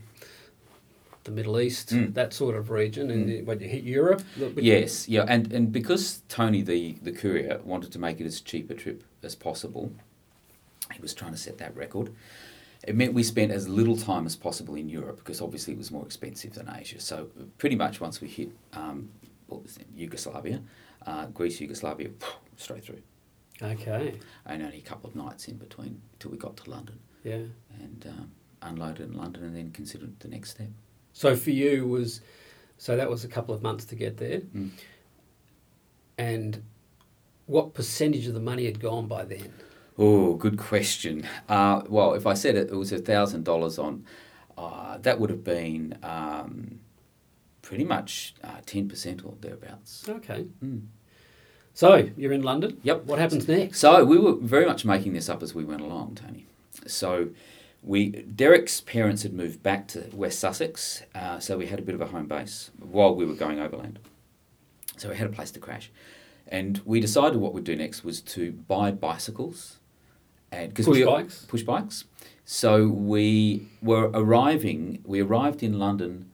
the 1.25 1.30
Middle 1.30 1.61
East, 1.61 1.90
Mm. 1.90 2.14
that 2.14 2.33
sort 2.33 2.57
of 2.57 2.71
region, 2.71 3.11
and 3.11 3.28
you- 3.28 3.45
when 3.45 3.61
you 3.61 3.69
hit 3.69 3.85
Europe, 3.85 4.23
Yes, 4.57 5.07
yeah, 5.07 5.26
and, 5.28 5.52
and 5.52 5.71
because 5.71 6.23
Tony, 6.30 6.62
the, 6.62 6.92
the 7.02 7.12
courier, 7.12 7.61
wanted 7.62 7.92
to 7.92 7.99
make 7.99 8.21
it 8.23 8.25
as 8.26 8.40
cheap 8.40 8.71
a 8.71 8.75
trip 8.75 9.04
as 9.23 9.35
possible, 9.35 9.92
he 10.95 11.00
was 11.02 11.12
trying 11.12 11.33
to 11.33 11.37
set 11.38 11.59
that 11.59 11.76
record. 11.76 12.11
It 12.88 12.97
meant 12.97 13.12
we 13.12 13.23
spent 13.23 13.52
as 13.52 13.69
little 13.69 13.99
time 13.99 14.25
as 14.25 14.35
possible 14.35 14.75
in 14.76 14.88
Europe 14.88 15.19
because 15.19 15.42
obviously 15.42 15.75
it 15.75 15.78
was 15.78 15.90
more 15.90 16.07
expensive 16.07 16.54
than 16.54 16.71
Asia. 16.75 16.99
So 17.00 17.28
pretty 17.59 17.76
much 17.76 18.00
once 18.00 18.23
we 18.23 18.28
hit 18.28 18.49
um, 18.73 19.11
what 19.49 19.62
was 19.62 19.76
it, 19.76 19.87
Yugoslavia, 19.95 20.62
uh, 21.07 21.26
Greece, 21.26 21.61
Yugoslavia, 21.61 22.09
straight 22.60 22.84
through, 22.84 23.02
Okay. 23.62 24.14
and 24.46 24.62
only 24.62 24.78
a 24.78 24.82
couple 24.82 25.08
of 25.08 25.16
nights 25.16 25.48
in 25.48 25.56
between 25.56 26.00
till 26.18 26.30
we 26.30 26.36
got 26.38 26.56
to 26.58 26.70
London 26.70 26.98
Yeah. 27.24 27.42
and 27.80 28.06
um, 28.08 28.30
unloaded 28.62 29.08
in 29.10 29.16
London 29.16 29.44
and 29.44 29.56
then 29.56 29.70
considered 29.72 30.18
the 30.20 30.28
next 30.28 30.50
step. 30.50 30.68
So 31.12 31.34
for 31.36 31.50
you 31.50 31.86
was 31.86 32.20
so 32.78 32.96
that 32.96 33.10
was 33.10 33.24
a 33.24 33.28
couple 33.28 33.54
of 33.54 33.62
months 33.62 33.84
to 33.86 33.94
get 33.94 34.16
there, 34.16 34.40
Mm. 34.40 34.70
and 36.18 36.62
what 37.46 37.74
percentage 37.74 38.26
of 38.26 38.34
the 38.34 38.40
money 38.40 38.64
had 38.66 38.80
gone 38.80 39.06
by 39.06 39.24
then? 39.24 39.52
Oh, 39.98 40.34
good 40.34 40.56
question. 40.56 41.26
Uh, 41.48 41.82
well, 41.88 42.14
if 42.14 42.26
I 42.26 42.34
said 42.34 42.54
it, 42.56 42.70
it 42.70 42.74
was 42.76 42.92
a 42.92 42.98
thousand 42.98 43.44
dollars 43.44 43.78
on, 43.78 44.04
uh, 44.56 44.96
that 44.98 45.18
would 45.20 45.28
have 45.30 45.44
been 45.44 45.98
um, 46.02 46.80
pretty 47.60 47.84
much 47.84 48.34
uh, 48.42 48.60
ten 48.64 48.88
percent 48.88 49.24
or 49.24 49.34
thereabouts. 49.40 50.08
Okay. 50.08 50.46
Mm. 50.64 50.86
So 51.80 52.10
you're 52.14 52.34
in 52.34 52.42
London. 52.42 52.78
Yep. 52.82 53.06
What 53.06 53.18
happens 53.18 53.49
next? 53.49 53.78
So 53.78 54.04
we 54.04 54.18
were 54.18 54.34
very 54.34 54.66
much 54.66 54.84
making 54.84 55.14
this 55.14 55.30
up 55.30 55.42
as 55.42 55.54
we 55.54 55.64
went 55.64 55.80
along, 55.80 56.16
Tony. 56.16 56.44
So 56.87 57.30
we 57.82 58.10
Derek's 58.10 58.82
parents 58.82 59.22
had 59.22 59.32
moved 59.32 59.62
back 59.62 59.88
to 59.88 60.10
West 60.12 60.40
Sussex, 60.40 61.02
uh, 61.14 61.38
so 61.38 61.56
we 61.56 61.68
had 61.68 61.78
a 61.78 61.82
bit 61.82 61.94
of 61.94 62.02
a 62.02 62.08
home 62.08 62.26
base 62.26 62.70
while 62.78 63.14
we 63.14 63.25
were 63.25 63.32
going 63.32 63.60
overland. 63.60 63.99
So 64.99 65.08
we 65.08 65.16
had 65.16 65.26
a 65.26 65.32
place 65.32 65.50
to 65.52 65.58
crash, 65.58 65.90
and 66.46 66.82
we 66.84 67.00
decided 67.00 67.40
what 67.40 67.54
we'd 67.54 67.64
do 67.64 67.75
next 67.75 68.04
was 68.04 68.20
to 68.37 68.52
buy 68.52 68.90
bicycles, 68.90 69.78
and 70.52 70.68
because 70.68 70.84
Push 70.84 70.99
we 70.99 71.04
bikes? 71.06 71.46
push 71.46 71.62
bikes. 71.62 72.04
So 72.44 72.88
we 72.88 73.68
were 73.80 74.10
arriving. 74.12 75.00
We 75.06 75.20
arrived 75.22 75.62
in 75.62 75.78
London 75.78 76.30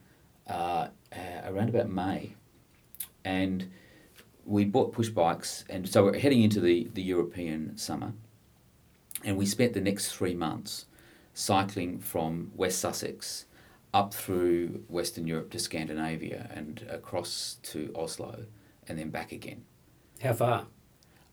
uh, 0.49 0.89
uh, 1.13 1.17
around 1.45 1.69
about 1.69 1.89
May, 1.89 2.33
and 3.23 3.69
we 4.47 4.63
bought 4.63 4.93
push 4.93 5.09
bikes, 5.09 5.65
and 5.69 5.87
so 5.87 6.05
we're 6.05 6.17
heading 6.17 6.41
into 6.41 6.61
the, 6.61 6.87
the 6.93 7.01
European 7.01 7.77
summer, 7.77 8.13
and 9.23 9.37
we 9.37 9.45
spent 9.45 9.73
the 9.73 9.81
next 9.81 10.13
three 10.13 10.33
months 10.33 10.85
cycling 11.33 11.99
from 11.99 12.51
West 12.55 12.79
Sussex 12.79 13.45
up 13.93 14.13
through 14.13 14.83
Western 14.87 15.27
Europe 15.27 15.51
to 15.51 15.59
Scandinavia 15.59 16.49
and 16.53 16.85
across 16.89 17.57
to 17.63 17.93
Oslo, 17.93 18.45
and 18.87 18.97
then 18.97 19.09
back 19.09 19.33
again. 19.33 19.65
How 20.23 20.33
far? 20.33 20.67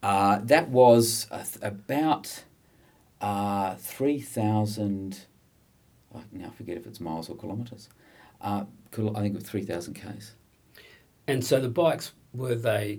Uh, 0.03 0.41
that 0.43 0.69
was 0.69 1.29
uh, 1.31 1.39
th- 1.39 1.57
about 1.63 2.43
uh, 3.21 3.77
3,000, 3.77 5.21
I 6.15 6.21
now 6.33 6.51
forget 6.51 6.77
if 6.77 6.87
it's 6.87 7.01
miles 7.01 7.31
or 7.31 7.37
kilometres. 7.37 7.89
Uh, 8.41 8.65
I 8.93 8.97
think 8.97 9.35
it 9.35 9.35
was 9.35 9.45
3,000 9.45 9.95
Ks. 9.95 10.35
And 11.27 11.45
so 11.45 11.59
the 11.61 11.69
bikes 11.69 12.13
were 12.35 12.55
they 12.55 12.99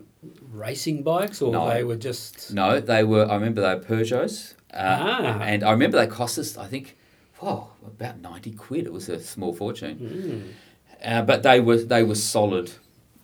racing 0.51 1.03
bikes 1.03 1.41
or 1.41 1.51
No. 1.51 1.69
they 1.69 1.83
were 1.83 1.97
just 1.97 2.53
No, 2.53 2.79
they 2.79 3.03
were, 3.03 3.25
I 3.29 3.35
remember 3.35 3.61
they 3.61 3.75
were 3.75 3.81
Peugeots. 3.81 4.53
Uh, 4.73 4.77
Ah. 4.77 5.39
And 5.41 5.63
I 5.63 5.71
remember 5.71 5.97
they 5.97 6.07
cost 6.07 6.37
us, 6.39 6.57
I 6.57 6.67
think, 6.67 6.97
whoa, 7.39 7.69
about 7.85 8.19
90 8.21 8.51
quid. 8.51 8.85
It 8.85 8.93
was 8.93 9.09
a 9.09 9.19
small 9.19 9.53
fortune. 9.53 9.97
Mm. 9.99 11.11
Uh, 11.11 11.21
but 11.23 11.43
they 11.43 11.59
were, 11.59 11.77
they 11.77 12.03
were 12.03 12.15
solid 12.15 12.71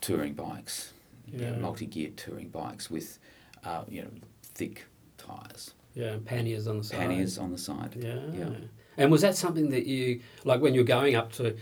touring 0.01 0.33
bikes, 0.33 0.93
Yeah. 1.31 1.55
multi-geared 1.57 2.17
touring 2.17 2.49
bikes 2.49 2.89
with, 2.91 3.17
uh, 3.63 3.83
you 3.89 4.01
know, 4.03 4.11
thick 4.43 4.85
tyres, 5.17 5.73
yeah 5.93 6.17
panniers 6.25 6.67
on 6.67 6.77
the 6.79 6.83
side. 6.83 6.99
panniers 6.99 7.37
on 7.37 7.51
the 7.51 7.57
side. 7.57 7.95
Yeah. 7.97 8.19
Yeah. 8.37 8.49
And 8.97 9.11
was 9.11 9.21
that 9.21 9.35
something 9.35 9.69
that 9.71 9.85
you 9.85 10.21
like 10.43 10.61
when 10.61 10.73
you're 10.73 10.83
going 10.97 11.15
up 11.15 11.31
to 11.33 11.55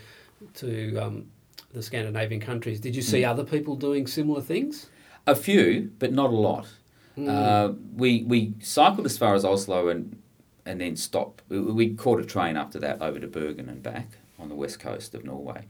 to 0.56 0.98
um, 0.98 1.27
the 1.73 1.81
Scandinavian 1.83 2.41
countries? 2.41 2.79
Did 2.79 2.95
you 2.95 3.01
see 3.01 3.21
Mm. 3.21 3.29
other 3.29 3.43
people 3.43 3.75
doing 3.75 4.07
similar 4.07 4.41
things? 4.41 4.89
A 5.27 5.35
few, 5.35 5.91
but 5.99 6.11
not 6.11 6.31
a 6.31 6.35
lot. 6.35 6.67
Mm. 7.17 7.27
Uh, 7.29 7.73
we 7.95 8.23
we 8.23 8.53
cycled 8.61 9.05
as 9.05 9.17
far 9.17 9.35
as 9.35 9.43
Oslo 9.45 9.89
and 9.89 10.17
and 10.65 10.81
then 10.81 10.95
stopped. 10.95 11.41
We, 11.49 11.59
we 11.59 11.93
caught 11.95 12.19
a 12.19 12.25
train 12.25 12.55
after 12.57 12.79
that 12.79 13.01
over 13.01 13.19
to 13.19 13.27
Bergen 13.27 13.69
and 13.69 13.81
back 13.81 14.17
on 14.38 14.49
the 14.49 14.55
west 14.55 14.79
coast 14.79 15.13
of 15.15 15.23
Norway. 15.25 15.65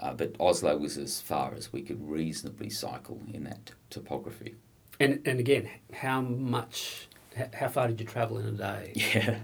Uh, 0.00 0.12
but 0.14 0.34
Oslo 0.38 0.76
was 0.76 0.96
as 0.96 1.20
far 1.20 1.54
as 1.54 1.72
we 1.72 1.82
could 1.82 2.00
reasonably 2.08 2.70
cycle 2.70 3.20
in 3.32 3.44
that 3.44 3.66
t- 3.66 3.72
topography. 3.90 4.54
And 5.00 5.20
and 5.24 5.38
again, 5.40 5.68
how 5.92 6.20
much? 6.20 7.07
How 7.54 7.68
far 7.68 7.88
did 7.88 8.00
you 8.00 8.06
travel 8.06 8.38
in 8.38 8.46
a 8.46 8.52
day? 8.52 8.92
Yeah. 9.14 9.38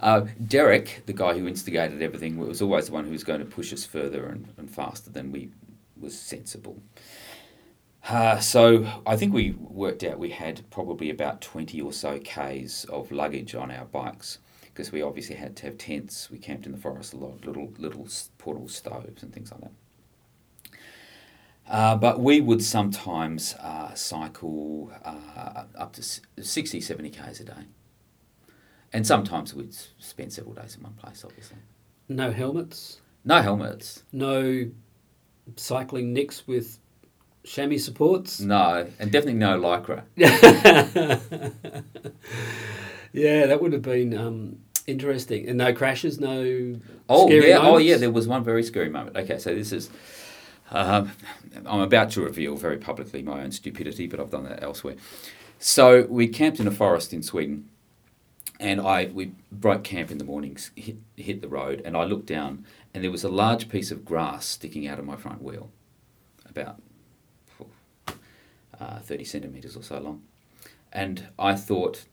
Uh, 0.00 0.26
Derek, 0.46 1.02
the 1.06 1.12
guy 1.12 1.38
who 1.38 1.46
instigated 1.46 2.02
everything, 2.02 2.36
was 2.38 2.62
always 2.62 2.86
the 2.86 2.92
one 2.92 3.04
who 3.04 3.10
was 3.10 3.24
going 3.24 3.40
to 3.40 3.46
push 3.46 3.72
us 3.72 3.84
further 3.84 4.26
and, 4.26 4.48
and 4.56 4.70
faster 4.70 5.10
than 5.10 5.32
we 5.32 5.50
was 5.98 6.18
sensible. 6.18 6.80
Uh, 8.08 8.38
so 8.38 8.86
I 9.06 9.16
think 9.16 9.34
we 9.34 9.52
worked 9.58 10.04
out 10.04 10.18
we 10.18 10.30
had 10.30 10.68
probably 10.70 11.10
about 11.10 11.40
20 11.42 11.80
or 11.80 11.92
so 11.92 12.18
Ks 12.18 12.84
of 12.84 13.12
luggage 13.12 13.54
on 13.54 13.70
our 13.70 13.84
bikes 13.84 14.38
because 14.62 14.90
we 14.92 15.02
obviously 15.02 15.36
had 15.36 15.56
to 15.56 15.66
have 15.66 15.76
tents. 15.78 16.30
We 16.30 16.38
camped 16.38 16.66
in 16.66 16.72
the 16.72 16.78
forest 16.78 17.12
a 17.12 17.18
lot, 17.18 17.44
little, 17.44 17.72
little 17.78 18.08
portable 18.38 18.68
stoves 18.68 19.22
and 19.22 19.32
things 19.32 19.52
like 19.52 19.60
that. 19.60 19.72
Uh, 21.70 21.94
but 21.96 22.18
we 22.20 22.40
would 22.40 22.62
sometimes 22.64 23.54
uh, 23.60 23.94
cycle 23.94 24.90
uh, 25.04 25.64
up 25.78 25.92
to 25.92 26.00
s- 26.00 26.20
60, 26.40 26.80
70 26.80 27.10
Ks 27.10 27.40
a 27.40 27.44
day. 27.44 27.52
And 28.92 29.06
sometimes 29.06 29.54
we'd 29.54 29.72
spend 30.00 30.32
several 30.32 30.54
days 30.54 30.74
in 30.76 30.82
one 30.82 30.94
place, 30.94 31.24
obviously. 31.24 31.58
No 32.08 32.32
helmets. 32.32 33.00
No 33.24 33.40
helmets. 33.40 34.02
No 34.12 34.68
cycling 35.54 36.12
nicks 36.12 36.44
with 36.48 36.78
chamois 37.44 37.78
supports. 37.78 38.40
No, 38.40 38.88
and 38.98 39.12
definitely 39.12 39.34
no 39.38 39.56
lycra. 39.60 40.02
Yeah, 43.12 43.46
that 43.46 43.60
would 43.60 43.72
have 43.72 43.82
been 43.82 44.16
um, 44.16 44.58
interesting. 44.86 45.48
And 45.48 45.58
no 45.58 45.72
crashes, 45.72 46.20
no. 46.20 46.76
Oh 47.08 47.26
scary 47.26 47.48
yeah, 47.48 47.58
oh 47.60 47.78
yeah. 47.78 47.96
There 47.96 48.10
was 48.10 48.28
one 48.28 48.44
very 48.44 48.62
scary 48.62 48.88
moment. 48.88 49.16
Okay, 49.16 49.38
so 49.38 49.52
this 49.54 49.72
is. 49.72 49.90
Um, 50.70 51.12
I'm 51.66 51.80
about 51.80 52.10
to 52.12 52.20
reveal 52.20 52.56
very 52.56 52.78
publicly 52.78 53.22
my 53.22 53.42
own 53.42 53.50
stupidity, 53.50 54.06
but 54.06 54.20
I've 54.20 54.30
done 54.30 54.44
that 54.44 54.62
elsewhere. 54.62 54.96
So 55.58 56.06
we 56.08 56.28
camped 56.28 56.60
in 56.60 56.66
a 56.66 56.70
forest 56.70 57.12
in 57.12 57.22
Sweden, 57.22 57.68
and 58.58 58.80
I 58.80 59.06
we 59.06 59.32
broke 59.50 59.84
camp 59.84 60.10
in 60.10 60.18
the 60.18 60.24
mornings, 60.24 60.70
hit 60.76 60.96
hit 61.16 61.42
the 61.42 61.48
road, 61.48 61.82
and 61.84 61.96
I 61.96 62.04
looked 62.04 62.26
down, 62.26 62.64
and 62.94 63.02
there 63.02 63.10
was 63.10 63.24
a 63.24 63.28
large 63.28 63.68
piece 63.68 63.90
of 63.90 64.04
grass 64.04 64.46
sticking 64.46 64.86
out 64.86 64.98
of 64.98 65.04
my 65.04 65.16
front 65.16 65.42
wheel, 65.42 65.70
about 66.48 66.80
uh, 68.80 69.00
thirty 69.00 69.24
centimeters 69.24 69.76
or 69.76 69.82
so 69.82 69.98
long, 69.98 70.22
and 70.92 71.28
I 71.38 71.56
thought, 71.56 72.06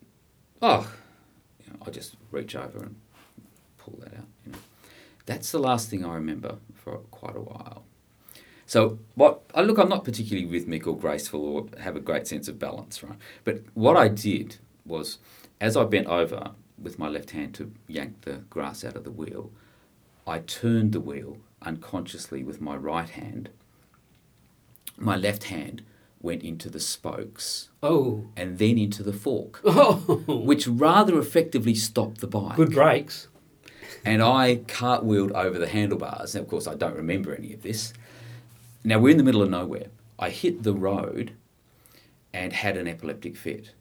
oh, 0.62 0.92
you 1.64 1.72
know, 1.72 1.80
I'll 1.86 1.94
just 1.94 2.16
reach 2.32 2.56
over 2.56 2.80
and 2.80 2.96
pull 3.78 4.00
that 4.00 4.14
out. 4.14 4.28
You 4.46 4.52
know. 4.54 4.58
That's 5.26 5.52
the 5.52 5.60
last 5.60 5.90
thing 5.90 6.04
I 6.04 6.16
remember 6.16 6.58
for 6.74 6.98
quite 7.12 7.36
a 7.36 7.42
while. 7.42 7.84
So 8.68 9.00
what 9.16 9.42
I 9.56 9.62
look, 9.62 9.78
I'm 9.80 9.90
not 9.90 10.04
particularly 10.04 10.46
rhythmic 10.46 10.86
or 10.86 10.96
graceful 10.98 11.44
or 11.44 11.66
have 11.80 11.96
a 11.96 12.00
great 12.02 12.28
sense 12.28 12.48
of 12.48 12.60
balance, 12.60 13.02
right? 13.02 13.18
But 13.46 13.62
what 13.74 13.96
I 13.98 14.08
did 14.10 14.58
was, 14.86 15.18
as 15.60 15.76
I 15.78 15.86
bent 15.86 16.08
over 16.08 16.52
with 16.78 17.00
my 17.00 17.08
left 17.08 17.32
hand 17.32 17.54
to 17.56 17.72
yank 17.88 18.22
the 18.22 18.44
grass 18.50 18.84
out 18.84 18.96
of 18.98 19.04
the 19.06 19.12
wheel, 19.12 19.52
I 20.28 20.40
turned 20.40 20.92
the 20.92 21.00
wheel 21.00 21.38
unconsciously 21.62 22.44
with 22.44 22.60
my 22.62 22.76
right 22.76 23.10
hand. 23.10 23.50
My 24.98 25.16
left 25.16 25.46
hand 25.46 25.84
went 26.22 26.44
into 26.44 26.70
the 26.70 26.80
spokes 26.80 27.70
Oh. 27.82 28.26
and 28.36 28.58
then 28.58 28.78
into 28.78 29.02
the 29.02 29.14
fork, 29.14 29.62
Oh. 29.66 29.96
which 30.28 30.68
rather 30.68 31.18
effectively 31.20 31.74
stopped 31.76 32.20
the 32.20 32.28
bike. 32.28 32.58
Good 32.58 32.74
brakes. 32.74 33.28
and 34.04 34.22
I 34.22 34.58
cartwheeled 34.68 35.32
over 35.32 35.58
the 35.58 35.68
handlebars. 35.68 36.36
Now, 36.36 36.42
of 36.42 36.48
course, 36.50 36.68
I 36.68 36.76
don't 36.76 36.96
remember 36.96 37.34
any 37.34 37.54
of 37.54 37.62
this. 37.62 37.94
Now, 38.88 39.00
we're 39.00 39.10
in 39.10 39.18
the 39.18 39.24
middle 39.24 39.42
of 39.42 39.50
nowhere. 39.50 39.88
I 40.18 40.30
hit 40.30 40.64
the 40.64 40.74
road 40.74 41.34
and 42.34 42.54
had 42.54 42.78
an 42.78 42.88
epileptic 42.88 43.36
fit. 43.36 43.72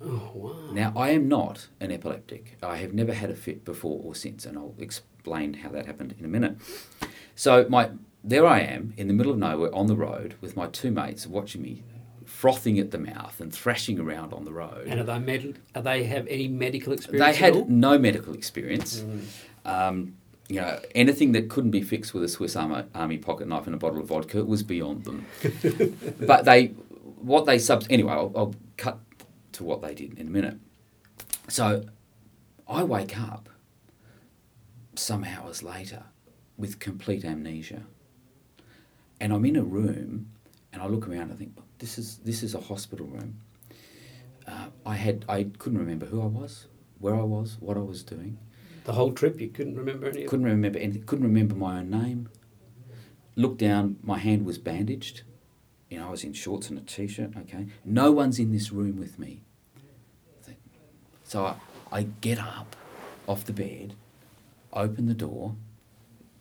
Oh, 0.00 0.30
wow. 0.32 0.72
Now, 0.72 0.94
I 0.96 1.10
am 1.10 1.28
not 1.28 1.68
an 1.78 1.92
epileptic. 1.92 2.56
I 2.62 2.78
have 2.78 2.94
never 2.94 3.12
had 3.12 3.28
a 3.28 3.34
fit 3.34 3.66
before 3.66 4.00
or 4.02 4.14
since, 4.14 4.46
and 4.46 4.56
I'll 4.56 4.74
explain 4.78 5.52
how 5.52 5.68
that 5.68 5.84
happened 5.84 6.14
in 6.18 6.24
a 6.24 6.28
minute. 6.28 6.56
So, 7.34 7.66
my 7.68 7.90
there 8.24 8.46
I 8.46 8.60
am 8.60 8.94
in 8.96 9.08
the 9.08 9.12
middle 9.12 9.30
of 9.30 9.36
nowhere 9.38 9.74
on 9.74 9.88
the 9.88 9.94
road 9.94 10.36
with 10.40 10.56
my 10.56 10.68
two 10.68 10.90
mates 10.90 11.26
watching 11.26 11.60
me 11.60 11.82
frothing 12.24 12.78
at 12.78 12.92
the 12.92 12.98
mouth 12.98 13.38
and 13.42 13.52
thrashing 13.52 14.00
around 14.00 14.32
on 14.32 14.46
the 14.46 14.52
road. 14.54 14.86
And 14.86 14.98
are 15.00 15.04
they, 15.04 15.18
med- 15.18 15.58
are 15.74 15.82
they 15.82 16.04
have 16.04 16.26
any 16.28 16.48
medical 16.48 16.94
experience? 16.94 17.36
They 17.36 17.44
had 17.44 17.68
no 17.68 17.98
medical 17.98 18.32
experience. 18.32 19.04
Um, 19.66 20.16
you 20.48 20.60
know, 20.60 20.80
anything 20.94 21.32
that 21.32 21.48
couldn't 21.48 21.72
be 21.72 21.82
fixed 21.82 22.14
with 22.14 22.22
a 22.22 22.28
Swiss 22.28 22.54
Army, 22.54 22.84
Army 22.94 23.18
pocket 23.18 23.48
knife 23.48 23.66
and 23.66 23.74
a 23.74 23.78
bottle 23.78 24.00
of 24.00 24.06
vodka 24.06 24.44
was 24.44 24.62
beyond 24.62 25.04
them. 25.04 25.26
but 26.20 26.44
they, 26.44 26.68
what 27.20 27.46
they 27.46 27.58
sub 27.58 27.84
anyway, 27.90 28.12
I'll, 28.12 28.32
I'll 28.36 28.54
cut 28.76 28.98
to 29.52 29.64
what 29.64 29.82
they 29.82 29.94
did 29.94 30.18
in 30.18 30.28
a 30.28 30.30
minute. 30.30 30.58
So, 31.48 31.84
I 32.68 32.82
wake 32.84 33.18
up 33.18 33.48
some 34.94 35.24
hours 35.24 35.62
later 35.62 36.04
with 36.56 36.78
complete 36.78 37.24
amnesia, 37.24 37.82
and 39.20 39.32
I'm 39.32 39.44
in 39.44 39.56
a 39.56 39.62
room, 39.62 40.30
and 40.72 40.82
I 40.82 40.86
look 40.86 41.08
around. 41.08 41.22
and 41.22 41.32
I 41.32 41.36
think 41.36 41.56
this 41.78 41.98
is 41.98 42.18
this 42.18 42.42
is 42.42 42.54
a 42.54 42.60
hospital 42.60 43.06
room. 43.06 43.40
Uh, 44.46 44.68
I 44.84 44.96
had 44.96 45.24
I 45.28 45.44
couldn't 45.58 45.78
remember 45.78 46.06
who 46.06 46.20
I 46.22 46.26
was, 46.26 46.66
where 46.98 47.14
I 47.14 47.22
was, 47.22 47.56
what 47.60 47.76
I 47.76 47.80
was 47.80 48.02
doing. 48.02 48.38
The 48.86 48.92
whole 48.92 49.10
trip, 49.10 49.40
you 49.40 49.48
couldn't 49.48 49.76
remember 49.76 50.06
any 50.06 50.18
of 50.18 50.24
it? 50.26 50.28
Couldn't 50.28 50.46
remember 50.46 50.78
anything. 50.78 51.02
Couldn't 51.02 51.24
remember 51.24 51.56
my 51.56 51.78
own 51.78 51.90
name. 51.90 52.28
Looked 53.34 53.58
down. 53.58 53.96
My 54.00 54.16
hand 54.16 54.46
was 54.46 54.58
bandaged. 54.58 55.22
You 55.90 55.98
know, 55.98 56.06
I 56.06 56.10
was 56.10 56.22
in 56.22 56.32
shorts 56.32 56.70
and 56.70 56.78
a 56.78 56.82
t-shirt. 56.82 57.32
Okay. 57.36 57.66
No 57.84 58.12
one's 58.12 58.38
in 58.38 58.52
this 58.52 58.70
room 58.70 58.96
with 58.96 59.18
me. 59.18 59.42
So 61.24 61.46
I, 61.46 61.56
I 61.90 62.02
get 62.20 62.38
up 62.38 62.76
off 63.26 63.44
the 63.44 63.52
bed, 63.52 63.94
open 64.72 65.06
the 65.06 65.14
door, 65.14 65.56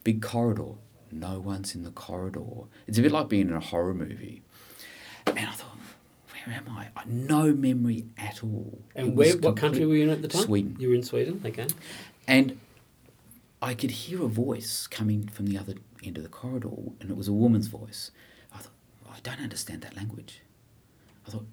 big 0.04 0.22
corridor. 0.22 0.74
No 1.12 1.40
one's 1.40 1.74
in 1.74 1.84
the 1.84 1.90
corridor. 1.90 2.66
It's 2.86 3.00
a 3.00 3.02
bit 3.02 3.12
like 3.12 3.28
being 3.28 3.48
in 3.50 3.56
a 3.56 3.60
horror 3.60 3.96
movie. 3.96 4.44
And 5.26 5.40
I 5.40 5.52
thought, 5.52 5.78
where 6.30 6.56
am 6.56 6.70
I? 6.70 6.90
I 6.96 7.06
no 7.08 7.54
memory 7.54 8.06
at 8.20 8.44
all. 8.44 8.78
And 8.96 9.16
where, 9.18 9.36
what 9.38 9.58
country 9.58 9.88
were 9.88 9.96
you 9.96 10.04
in 10.04 10.10
at 10.12 10.22
the 10.22 10.28
time? 10.28 10.44
Sweden. 10.44 10.76
You 10.78 10.90
were 10.90 10.96
in 10.96 11.02
Sweden, 11.02 11.42
okay. 11.44 11.66
And 12.28 12.60
I 13.62 13.74
could 13.74 13.92
hear 13.92 14.24
a 14.24 14.28
voice 14.28 14.88
coming 14.88 15.28
from 15.28 15.48
the 15.48 15.58
other 15.58 15.76
end 16.04 16.18
of 16.18 16.24
the 16.24 16.30
corridor, 16.30 16.70
and 17.00 17.10
it 17.10 17.18
was 17.18 17.28
a 17.28 17.34
woman's 17.34 17.68
voice. 17.68 18.12
I 18.54 18.58
thought, 18.58 18.74
I 19.10 19.20
don't 19.24 19.42
understand 19.42 19.82
that 19.82 19.96
language. 19.96 20.42
I 21.28 21.32
thought, 21.32 21.46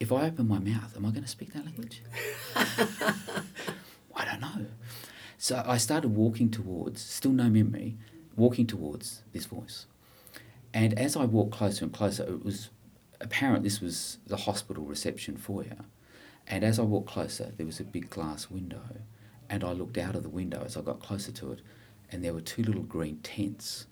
if 0.00 0.10
I 0.10 0.26
open 0.26 0.48
my 0.48 0.58
mouth, 0.58 0.96
am 0.96 1.06
I 1.06 1.10
going 1.10 1.22
to 1.22 1.28
speak 1.28 1.52
that 1.52 1.64
language? 1.64 2.02
I 4.16 4.24
don't 4.24 4.40
know. 4.40 4.66
So 5.38 5.62
I 5.66 5.76
started 5.76 6.08
walking 6.08 6.50
towards, 6.50 7.00
still 7.00 7.32
no 7.32 7.48
memory, 7.48 7.96
walking 8.36 8.66
towards 8.66 9.22
this 9.32 9.46
voice. 9.46 9.86
And 10.74 10.98
as 10.98 11.16
I 11.16 11.24
walked 11.24 11.52
closer 11.52 11.84
and 11.84 11.92
closer, 11.92 12.24
it 12.24 12.44
was 12.44 12.70
apparent 13.20 13.62
this 13.62 13.80
was 13.80 14.18
the 14.26 14.36
hospital 14.36 14.84
reception 14.84 15.36
foyer. 15.36 15.84
And 16.46 16.64
as 16.64 16.78
I 16.78 16.82
walked 16.82 17.08
closer, 17.08 17.52
there 17.56 17.66
was 17.66 17.78
a 17.78 17.84
big 17.84 18.10
glass 18.10 18.50
window. 18.50 18.82
And 19.52 19.62
I 19.62 19.72
looked 19.72 19.98
out 19.98 20.16
of 20.16 20.22
the 20.22 20.30
window 20.30 20.62
as 20.64 20.78
I 20.78 20.80
got 20.80 21.00
closer 21.00 21.30
to 21.30 21.52
it, 21.52 21.60
and 22.10 22.24
there 22.24 22.32
were 22.32 22.40
two 22.40 22.62
little 22.62 22.82
green 22.82 23.18
tents 23.18 23.86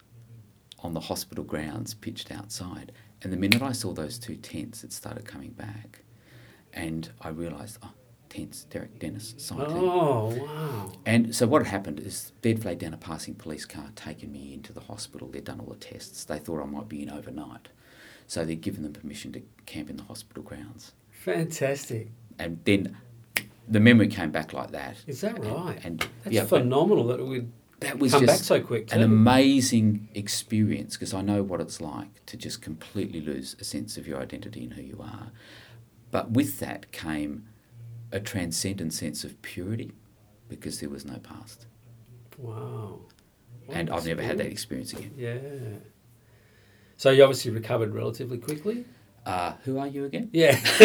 on 0.78 0.94
the 0.94 1.00
hospital 1.00 1.44
grounds 1.44 1.92
pitched 1.92 2.32
outside. 2.32 2.92
And 3.20 3.30
the 3.30 3.36
minute 3.36 3.60
I 3.60 3.72
saw 3.72 3.92
those 3.92 4.18
two 4.18 4.36
tents, 4.36 4.82
it 4.82 4.90
started 4.90 5.26
coming 5.26 5.50
back. 5.50 6.00
And 6.72 7.10
I 7.20 7.28
realised, 7.28 7.76
oh, 7.82 7.92
tents, 8.30 8.64
Derek 8.64 8.98
Dennis, 8.98 9.34
sighting. 9.36 9.76
Oh, 9.76 10.34
wow. 10.34 10.92
And 11.04 11.36
so 11.36 11.46
what 11.46 11.62
had 11.62 11.70
happened 11.70 12.00
is 12.00 12.32
they'd 12.40 12.62
flagged 12.62 12.80
down 12.80 12.94
a 12.94 12.96
passing 12.96 13.34
police 13.34 13.66
car, 13.66 13.90
taken 13.94 14.32
me 14.32 14.54
into 14.54 14.72
the 14.72 14.80
hospital. 14.80 15.28
They'd 15.28 15.44
done 15.44 15.60
all 15.60 15.66
the 15.66 15.76
tests. 15.76 16.24
They 16.24 16.38
thought 16.38 16.62
I 16.62 16.64
might 16.64 16.88
be 16.88 17.02
in 17.02 17.10
overnight. 17.10 17.68
So 18.26 18.46
they'd 18.46 18.62
given 18.62 18.82
them 18.82 18.94
permission 18.94 19.30
to 19.32 19.42
camp 19.66 19.90
in 19.90 19.98
the 19.98 20.04
hospital 20.04 20.42
grounds. 20.42 20.92
Fantastic. 21.10 22.12
And 22.38 22.60
then 22.64 22.96
the 23.70 23.80
memory 23.80 24.08
came 24.08 24.30
back 24.30 24.52
like 24.52 24.72
that. 24.72 24.96
Is 25.06 25.20
that 25.22 25.38
right? 25.38 25.78
And 25.84 26.06
That's 26.24 26.34
yeah, 26.34 26.44
phenomenal 26.44 27.06
that 27.06 27.20
it 27.20 27.24
would 27.26 27.52
that 27.80 27.98
was 27.98 28.12
come 28.12 28.26
back 28.26 28.40
so 28.40 28.60
quick, 28.60 28.88
too. 28.88 28.96
an 28.96 29.02
amazing 29.02 30.08
experience 30.14 30.96
because 30.96 31.14
I 31.14 31.22
know 31.22 31.42
what 31.42 31.60
it's 31.62 31.80
like 31.80 32.26
to 32.26 32.36
just 32.36 32.60
completely 32.60 33.22
lose 33.22 33.56
a 33.58 33.64
sense 33.64 33.96
of 33.96 34.06
your 34.06 34.20
identity 34.20 34.64
and 34.64 34.74
who 34.74 34.82
you 34.82 34.98
are. 35.00 35.30
But 36.10 36.32
with 36.32 36.58
that 36.58 36.92
came 36.92 37.48
a 38.12 38.20
transcendent 38.20 38.92
sense 38.92 39.24
of 39.24 39.40
purity 39.40 39.92
because 40.48 40.80
there 40.80 40.90
was 40.90 41.04
no 41.04 41.18
past. 41.18 41.66
wow. 42.36 42.98
What 43.66 43.76
and 43.76 43.88
I've 43.90 44.06
never 44.06 44.22
had 44.22 44.38
that 44.38 44.46
experience 44.46 44.92
again. 44.92 45.12
Yeah. 45.16 45.38
So 46.96 47.10
you 47.10 47.22
obviously 47.22 47.52
recovered 47.52 47.94
relatively 47.94 48.36
quickly? 48.38 48.84
Uh, 49.26 49.52
who 49.64 49.78
are 49.78 49.86
you 49.86 50.04
again? 50.06 50.30
Yeah. 50.32 50.58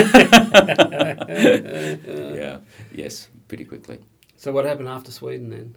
yeah. 1.26 2.60
Yes, 2.94 3.30
pretty 3.48 3.66
quickly. 3.66 4.00
so 4.38 4.52
what 4.52 4.66
happened 4.66 4.90
after 4.90 5.12
Sweden 5.12 5.50
then? 5.50 5.76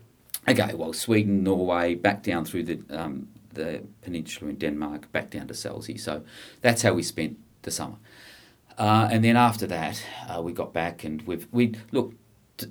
Okay, 0.49 0.75
well, 0.75 0.93
Sweden, 0.93 1.45
Norway, 1.45 1.95
back 1.95 2.23
down 2.23 2.45
through 2.45 2.65
the 2.65 2.81
um, 2.91 3.29
the 3.53 3.83
peninsula 4.03 4.51
in 4.51 4.57
Denmark, 4.57 5.11
back 5.13 5.31
down 5.31 5.49
to 5.49 5.55
Selsey. 5.55 5.99
So 5.99 6.23
that's 6.61 6.83
how 6.83 6.95
we 6.95 7.03
spent 7.03 7.39
the 7.63 7.71
summer. 7.71 7.97
Uh, 8.79 9.09
and 9.11 9.25
then 9.25 9.37
after 9.37 9.67
that, 9.67 10.03
uh, 10.29 10.41
we 10.41 10.53
got 10.53 10.73
back 10.73 11.05
and 11.05 11.23
we've 11.23 11.47
we 11.53 11.75
look. 11.93 12.15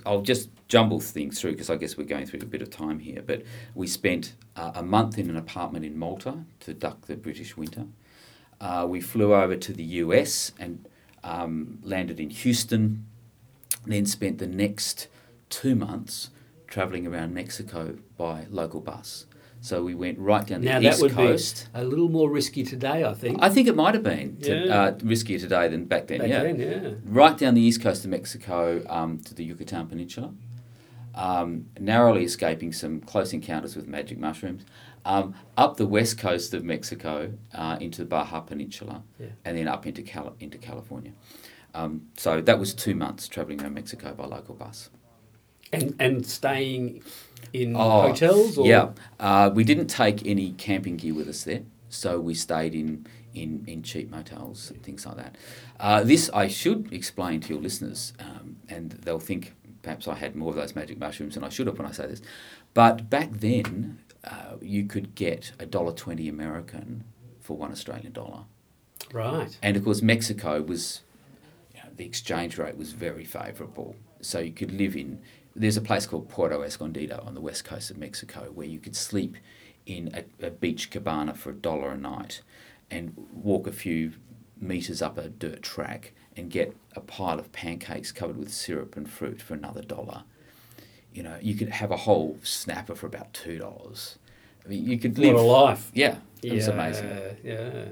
I'll 0.06 0.21
just 0.21 0.50
jumble 0.67 1.00
things 1.00 1.39
through 1.39 1.52
because 1.52 1.69
I 1.69 1.78
guess 1.78 1.97
we're 1.97 2.04
going 2.04 2.26
through 2.26 2.41
a 2.41 2.45
bit 2.45 2.62
of 2.62 2.69
time 2.69 3.00
here. 3.00 3.21
But 3.26 3.43
we 3.73 3.88
spent 3.88 4.36
uh, 4.56 4.71
a 4.76 4.84
month 4.84 5.17
in 5.17 5.30
an 5.30 5.38
apartment 5.38 5.86
in 5.86 5.97
Malta 5.97 6.43
to 6.62 6.73
duck 6.73 7.06
the 7.06 7.15
British 7.15 7.56
winter. 7.56 7.86
Uh, 8.59 8.85
we 8.89 8.99
flew 9.01 9.33
over 9.33 9.55
to 9.55 9.73
the 9.73 9.83
US 9.83 10.51
and 10.59 10.85
um, 11.23 11.79
landed 11.83 12.19
in 12.19 12.29
Houston. 12.29 13.05
Then 13.85 14.05
spent 14.05 14.37
the 14.39 14.47
next 14.47 15.07
two 15.49 15.75
months 15.75 16.29
travelling 16.67 17.07
around 17.07 17.33
Mexico 17.33 17.97
by 18.17 18.45
local 18.49 18.81
bus. 18.81 19.25
So 19.61 19.83
we 19.83 19.95
went 19.95 20.19
right 20.19 20.45
down 20.45 20.61
the 20.61 20.67
now 20.67 20.79
east 20.79 20.97
that 20.97 21.01
would 21.01 21.11
coast. 21.13 21.69
be 21.73 21.79
a 21.79 21.83
little 21.83 22.09
more 22.09 22.29
risky 22.29 22.63
today, 22.63 23.03
I 23.03 23.13
think. 23.13 23.39
I 23.41 23.49
think 23.49 23.67
it 23.67 23.75
might 23.75 23.93
have 23.95 24.03
been 24.03 24.37
to, 24.41 24.65
Yeah. 24.65 24.75
uh, 24.75 24.91
riskier 24.99 25.39
today 25.39 25.67
than 25.67 25.85
back 25.85 26.07
then. 26.07 26.19
Back 26.19 26.29
yeah. 26.29 26.43
then, 26.43 26.59
yeah. 26.59 26.89
Right 27.05 27.37
down 27.37 27.53
the 27.55 27.61
east 27.61 27.81
coast 27.81 28.03
of 28.05 28.11
Mexico 28.11 28.83
um, 28.89 29.19
to 29.19 29.33
the 29.33 29.43
Yucatan 29.43 29.87
Peninsula, 29.87 30.33
um, 31.15 31.65
narrowly 31.79 32.23
escaping 32.23 32.71
some 32.71 33.01
close 33.01 33.33
encounters 33.33 33.75
with 33.75 33.87
magic 33.87 34.19
mushrooms. 34.19 34.63
Um, 35.07 35.33
up 35.55 35.77
the 35.77 35.87
west 35.87 36.17
coast 36.19 36.53
of 36.53 36.63
Mexico 36.63 37.31
uh, 37.55 37.77
into 37.79 37.99
the 38.03 38.07
Baja 38.15 38.41
Peninsula, 38.41 39.03
Yeah. 39.19 39.27
and 39.45 39.57
then 39.57 39.67
up 39.67 39.87
into 39.87 40.01
Cali- 40.03 40.33
into 40.39 40.57
California. 40.57 41.13
Um, 41.73 41.91
so 42.17 42.41
that 42.41 42.59
was 42.59 42.73
two 42.73 42.95
months 42.95 43.27
traveling 43.27 43.61
around 43.61 43.73
Mexico 43.75 44.13
by 44.13 44.25
local 44.25 44.55
bus. 44.55 44.89
And 45.71 45.95
and 45.99 46.25
staying 46.25 47.03
in 47.53 47.75
Oh, 47.75 48.01
hotels 48.07 48.57
or 48.57 48.65
Yeah, 48.67 48.89
uh, 49.19 49.49
we 49.53 49.63
didn't 49.63 49.87
take 49.87 50.25
any 50.25 50.51
camping 50.53 50.97
gear 50.97 51.13
with 51.13 51.27
us 51.27 51.43
there, 51.43 51.63
so 51.89 52.19
we 52.19 52.33
stayed 52.33 52.73
in 52.75 53.05
in, 53.33 53.63
in 53.67 53.83
cheap 53.83 54.09
motels 54.09 54.71
and 54.71 54.81
things 54.81 55.05
like 55.05 55.17
that. 55.17 55.35
Uh, 55.79 56.03
this 56.03 56.29
I 56.33 56.47
should 56.47 56.91
explain 56.91 57.39
to 57.41 57.49
your 57.53 57.61
listeners, 57.61 58.13
um, 58.19 58.57
and 58.67 58.91
they'll 59.03 59.19
think 59.31 59.53
perhaps 59.83 60.07
I 60.07 60.15
had 60.15 60.35
more 60.35 60.49
of 60.49 60.55
those 60.55 60.73
magic 60.75 60.97
mushrooms 60.99 61.35
than 61.35 61.43
I 61.43 61.49
should 61.49 61.67
have 61.67 61.77
when 61.77 61.87
I 61.87 61.91
say 61.91 62.07
this. 62.07 62.21
But 62.73 63.09
back 63.09 63.29
then, 63.31 63.99
uh, 64.27 64.57
you 64.61 64.85
could 64.85 65.15
get 65.15 65.51
a 65.59 65.65
dollar 65.65 65.93
twenty 65.93 66.27
American 66.29 67.03
for 67.39 67.57
one 67.57 67.71
Australian 67.71 68.11
dollar, 68.11 68.43
right. 69.13 69.57
and 69.61 69.77
of 69.77 69.83
course 69.83 70.01
Mexico 70.01 70.61
was 70.61 71.01
you 71.73 71.79
know, 71.81 71.89
the 71.95 72.05
exchange 72.05 72.57
rate 72.57 72.77
was 72.77 72.91
very 72.91 73.25
favourable. 73.25 73.95
So 74.21 74.39
you 74.39 74.51
could 74.51 74.71
live 74.71 74.95
in. 74.95 75.19
There's 75.55 75.77
a 75.77 75.81
place 75.81 76.05
called 76.05 76.29
Puerto 76.29 76.61
Escondido 76.61 77.23
on 77.25 77.33
the 77.33 77.41
west 77.41 77.65
coast 77.65 77.89
of 77.89 77.97
Mexico 77.97 78.51
where 78.53 78.67
you 78.67 78.79
could 78.79 78.95
sleep 78.95 79.37
in 79.85 80.11
a, 80.13 80.47
a 80.47 80.51
beach 80.51 80.91
cabana 80.91 81.33
for 81.33 81.49
a 81.49 81.55
dollar 81.55 81.91
a 81.91 81.97
night, 81.97 82.41
and 82.91 83.13
walk 83.33 83.67
a 83.67 83.71
few 83.71 84.13
meters 84.59 85.01
up 85.01 85.17
a 85.17 85.29
dirt 85.29 85.61
track 85.61 86.13
and 86.35 86.49
get 86.49 86.75
a 86.95 86.99
pile 86.99 87.39
of 87.39 87.51
pancakes 87.51 88.11
covered 88.11 88.37
with 88.37 88.51
syrup 88.51 88.95
and 88.97 89.09
fruit 89.09 89.41
for 89.41 89.53
another 89.53 89.81
dollar. 89.81 90.23
You 91.17 91.23
know, 91.23 91.38
you 91.41 91.56
could 91.56 91.69
have 91.69 91.89
a 91.89 91.97
whole 91.97 92.38
snapper 92.43 92.93
for 92.93 93.08
about 93.08 93.34
two 93.34 93.58
dollars. 93.58 94.19
I 94.63 94.67
mean, 94.69 94.86
you 94.86 94.99
could 94.99 95.17
live 95.17 95.34
What 95.34 95.41
a 95.41 95.45
life. 95.63 95.89
Yeah, 95.95 96.17
it 96.43 96.53
was 96.53 96.67
amazing. 96.67 97.10
Yeah. 97.43 97.86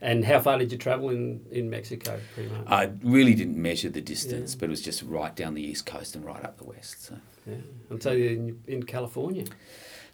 And 0.00 0.24
how 0.24 0.38
far 0.40 0.56
did 0.56 0.70
you 0.70 0.78
travel 0.78 1.10
in, 1.10 1.44
in 1.50 1.68
Mexico, 1.68 2.18
pretty 2.34 2.48
much? 2.48 2.64
I 2.68 2.90
really 3.02 3.34
didn't 3.34 3.60
measure 3.60 3.90
the 3.90 4.00
distance, 4.00 4.52
Yeah. 4.54 4.58
but 4.60 4.66
it 4.66 4.70
was 4.70 4.82
just 4.82 5.02
right 5.02 5.34
down 5.34 5.54
the 5.54 5.62
east 5.70 5.84
coast 5.84 6.14
and 6.14 6.24
right 6.24 6.44
up 6.44 6.58
the 6.58 6.64
west. 6.64 7.06
So. 7.06 7.16
yeah. 7.46 7.56
And 7.90 8.00
so 8.00 8.12
in, 8.12 8.62
in 8.68 8.84
California. 8.84 9.46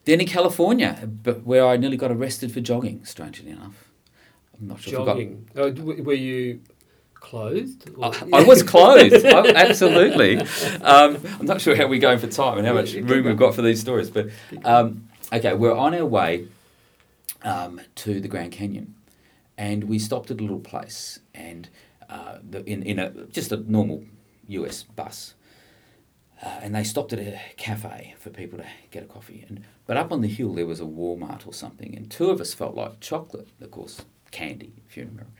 Then 0.06 0.20
in 0.22 0.26
California, 0.26 0.92
but 1.28 1.44
where 1.44 1.66
I 1.66 1.76
nearly 1.76 1.98
got 1.98 2.10
arrested 2.10 2.52
for 2.52 2.60
jogging, 2.60 3.04
strangely 3.04 3.50
enough. 3.50 3.90
I'm 4.58 4.68
not 4.68 4.80
sure. 4.80 4.94
if 4.94 5.00
I 5.00 5.04
got- 5.04 5.16
Jogging. 5.16 5.50
Oh, 5.56 6.02
were 6.08 6.14
you 6.14 6.60
clothed? 7.20 7.90
I, 8.02 8.28
I 8.32 8.42
was 8.44 8.62
clothed, 8.62 9.24
I- 9.24 9.52
absolutely. 9.54 10.38
Um, 10.82 11.18
I'm 11.40 11.46
not 11.46 11.60
sure 11.60 11.74
how 11.76 11.86
we're 11.88 12.00
going 12.00 12.18
for 12.18 12.26
time 12.28 12.58
and 12.58 12.66
how 12.66 12.74
much 12.74 12.94
room 12.94 13.24
we've 13.26 13.36
got 13.36 13.54
for 13.54 13.62
these 13.62 13.80
stories, 13.80 14.10
but 14.10 14.28
um, 14.64 15.08
okay, 15.32 15.54
we're 15.54 15.74
on 15.74 15.94
our 15.94 16.06
way 16.06 16.48
um, 17.42 17.80
to 17.96 18.20
the 18.20 18.28
Grand 18.28 18.52
Canyon, 18.52 18.94
and 19.58 19.84
we 19.84 19.98
stopped 19.98 20.30
at 20.30 20.38
a 20.38 20.42
little 20.42 20.60
place, 20.60 21.20
and 21.34 21.68
uh, 22.08 22.38
the, 22.48 22.64
in 22.64 22.82
in 22.82 22.98
a 22.98 23.10
just 23.26 23.52
a 23.52 23.56
normal 23.56 24.04
U.S. 24.48 24.82
bus, 24.84 25.34
uh, 26.42 26.58
and 26.62 26.74
they 26.74 26.84
stopped 26.84 27.12
at 27.12 27.18
a 27.18 27.40
cafe 27.56 28.14
for 28.18 28.30
people 28.30 28.58
to 28.58 28.66
get 28.90 29.02
a 29.02 29.06
coffee. 29.06 29.44
And 29.48 29.64
but 29.86 29.96
up 29.96 30.12
on 30.12 30.20
the 30.20 30.28
hill 30.28 30.54
there 30.54 30.66
was 30.66 30.80
a 30.80 30.84
Walmart 30.84 31.46
or 31.46 31.52
something, 31.52 31.94
and 31.96 32.10
two 32.10 32.30
of 32.30 32.40
us 32.40 32.54
felt 32.54 32.74
like 32.74 33.00
chocolate, 33.00 33.48
of 33.60 33.70
course, 33.70 34.02
candy 34.30 34.72
if 34.88 34.96
you're 34.96 35.04
in 35.06 35.12
America. 35.12 35.35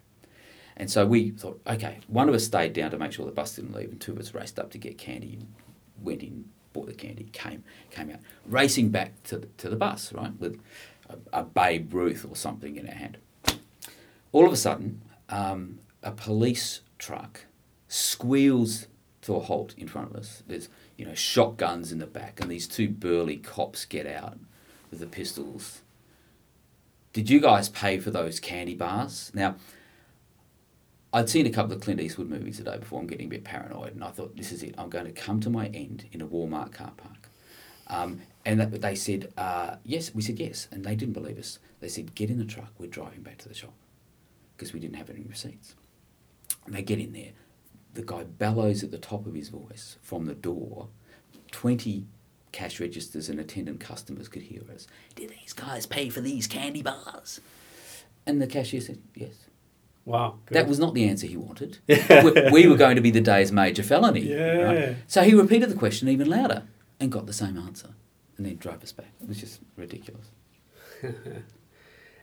And 0.76 0.90
so 0.90 1.06
we 1.06 1.30
thought, 1.30 1.60
okay, 1.66 1.98
one 2.06 2.28
of 2.28 2.34
us 2.34 2.44
stayed 2.44 2.74
down 2.74 2.90
to 2.90 2.98
make 2.98 3.12
sure 3.12 3.24
the 3.24 3.32
bus 3.32 3.56
didn't 3.56 3.74
leave, 3.74 3.90
and 3.90 4.00
two 4.00 4.12
of 4.12 4.18
us 4.18 4.34
raced 4.34 4.58
up 4.58 4.70
to 4.72 4.78
get 4.78 4.98
candy 4.98 5.34
and 5.34 5.46
went 6.02 6.22
in, 6.22 6.44
bought 6.72 6.86
the 6.86 6.94
candy, 6.94 7.28
came 7.32 7.64
came 7.90 8.10
out, 8.10 8.20
racing 8.44 8.90
back 8.90 9.22
to 9.24 9.38
the, 9.38 9.46
to 9.58 9.70
the 9.70 9.76
bus, 9.76 10.12
right, 10.12 10.38
with 10.38 10.60
a, 11.08 11.40
a 11.40 11.42
Babe 11.42 11.92
Ruth 11.94 12.26
or 12.28 12.36
something 12.36 12.76
in 12.76 12.86
our 12.86 12.94
hand. 12.94 13.18
All 14.32 14.46
of 14.46 14.52
a 14.52 14.56
sudden, 14.56 15.00
um, 15.30 15.78
a 16.02 16.10
police 16.10 16.80
truck 16.98 17.46
squeals 17.88 18.86
to 19.22 19.34
a 19.34 19.40
halt 19.40 19.74
in 19.78 19.88
front 19.88 20.10
of 20.10 20.16
us. 20.16 20.42
There's 20.46 20.68
you 20.98 21.06
know 21.06 21.14
shotguns 21.14 21.90
in 21.90 21.98
the 21.98 22.06
back, 22.06 22.40
and 22.40 22.50
these 22.50 22.68
two 22.68 22.88
burly 22.88 23.38
cops 23.38 23.86
get 23.86 24.06
out 24.06 24.38
with 24.90 25.00
the 25.00 25.06
pistols. 25.06 25.80
Did 27.14 27.30
you 27.30 27.40
guys 27.40 27.70
pay 27.70 27.98
for 27.98 28.10
those 28.10 28.38
candy 28.38 28.74
bars? 28.74 29.30
Now, 29.32 29.56
I'd 31.16 31.30
seen 31.30 31.46
a 31.46 31.50
couple 31.50 31.72
of 31.72 31.80
Clint 31.80 31.98
Eastwood 31.98 32.28
movies 32.28 32.58
the 32.58 32.64
day 32.64 32.76
before. 32.76 33.00
I'm 33.00 33.06
getting 33.06 33.28
a 33.28 33.30
bit 33.30 33.42
paranoid, 33.42 33.94
and 33.94 34.04
I 34.04 34.10
thought, 34.10 34.36
this 34.36 34.52
is 34.52 34.62
it. 34.62 34.74
I'm 34.76 34.90
going 34.90 35.06
to 35.06 35.12
come 35.12 35.40
to 35.40 35.48
my 35.48 35.68
end 35.68 36.04
in 36.12 36.20
a 36.20 36.26
Walmart 36.26 36.72
car 36.72 36.92
park. 36.94 37.30
Um, 37.86 38.20
and 38.44 38.60
they 38.60 38.94
said, 38.94 39.32
uh, 39.38 39.76
yes. 39.82 40.14
We 40.14 40.20
said 40.20 40.38
yes, 40.38 40.68
and 40.70 40.84
they 40.84 40.94
didn't 40.94 41.14
believe 41.14 41.38
us. 41.38 41.58
They 41.80 41.88
said, 41.88 42.14
get 42.14 42.28
in 42.28 42.36
the 42.36 42.44
truck. 42.44 42.70
We're 42.76 42.88
driving 42.88 43.22
back 43.22 43.38
to 43.38 43.48
the 43.48 43.54
shop 43.54 43.72
because 44.54 44.74
we 44.74 44.78
didn't 44.78 44.96
have 44.96 45.08
any 45.08 45.22
receipts. 45.22 45.74
And 46.66 46.74
they 46.74 46.82
get 46.82 46.98
in 46.98 47.14
there. 47.14 47.32
The 47.94 48.02
guy 48.02 48.24
bellows 48.24 48.84
at 48.84 48.90
the 48.90 48.98
top 48.98 49.26
of 49.26 49.32
his 49.32 49.48
voice 49.48 49.96
from 50.02 50.26
the 50.26 50.34
door. 50.34 50.88
20 51.50 52.04
cash 52.52 52.78
registers 52.78 53.30
and 53.30 53.40
attendant 53.40 53.80
customers 53.80 54.28
could 54.28 54.42
hear 54.42 54.60
us. 54.70 54.86
Did 55.14 55.30
these 55.30 55.54
guys 55.54 55.86
pay 55.86 56.10
for 56.10 56.20
these 56.20 56.46
candy 56.46 56.82
bars? 56.82 57.40
And 58.26 58.42
the 58.42 58.46
cashier 58.46 58.82
said, 58.82 58.98
yes. 59.14 59.45
Wow. 60.06 60.38
That 60.50 60.68
was 60.68 60.78
not 60.78 60.94
the 60.94 61.06
answer 61.08 61.26
he 61.26 61.36
wanted. 61.36 61.78
we, 61.88 62.50
we 62.52 62.66
were 62.68 62.76
going 62.76 62.94
to 62.96 63.02
be 63.02 63.10
the 63.10 63.20
day's 63.20 63.52
major 63.52 63.82
felony. 63.82 64.20
Yeah. 64.20 64.94
So 65.08 65.22
he 65.22 65.34
repeated 65.34 65.68
the 65.68 65.74
question 65.74 66.08
even 66.08 66.30
louder 66.30 66.62
and 67.00 67.12
got 67.12 67.26
the 67.26 67.32
same 67.34 67.58
answer 67.58 67.90
and 68.38 68.46
then 68.46 68.56
drove 68.56 68.82
us 68.82 68.92
back. 68.92 69.12
It 69.20 69.28
was 69.28 69.38
just 69.40 69.60
ridiculous. 69.76 70.30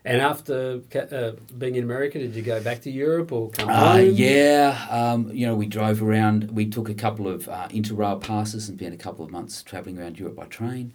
And 0.06 0.20
after 0.20 0.82
uh, 0.94 1.30
being 1.56 1.76
in 1.76 1.84
America, 1.84 2.18
did 2.18 2.34
you 2.34 2.42
go 2.42 2.62
back 2.62 2.82
to 2.82 2.90
Europe 2.90 3.32
or 3.32 3.48
come 3.48 3.70
Uh, 3.70 3.92
home? 3.96 4.10
yeah, 4.12 4.86
um, 4.90 5.30
you 5.32 5.46
know, 5.46 5.54
we 5.54 5.64
drove 5.64 6.02
around. 6.02 6.50
We 6.50 6.66
took 6.66 6.90
a 6.90 6.94
couple 6.94 7.26
of 7.26 7.48
uh, 7.48 7.68
interrail 7.68 8.20
passes 8.20 8.68
and 8.68 8.78
spent 8.78 8.92
a 8.92 8.98
couple 8.98 9.24
of 9.24 9.30
months 9.30 9.62
travelling 9.62 9.98
around 9.98 10.18
Europe 10.18 10.36
by 10.36 10.44
train. 10.44 10.92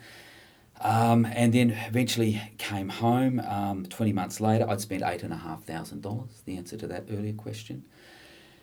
Um, 0.82 1.26
and 1.26 1.52
then 1.54 1.72
eventually 1.88 2.42
came 2.58 2.88
home. 2.90 3.40
Um, 3.42 3.86
Twenty 3.88 4.14
months 4.14 4.40
later, 4.40 4.66
I'd 4.70 4.80
spent 4.80 5.04
eight 5.06 5.24
and 5.24 5.34
a 5.34 5.38
half 5.38 5.64
thousand 5.66 6.02
dollars. 6.02 6.42
The 6.46 6.56
answer 6.58 6.78
to 6.78 6.88
that 6.88 7.06
earlier 7.12 7.34
question. 7.34 7.84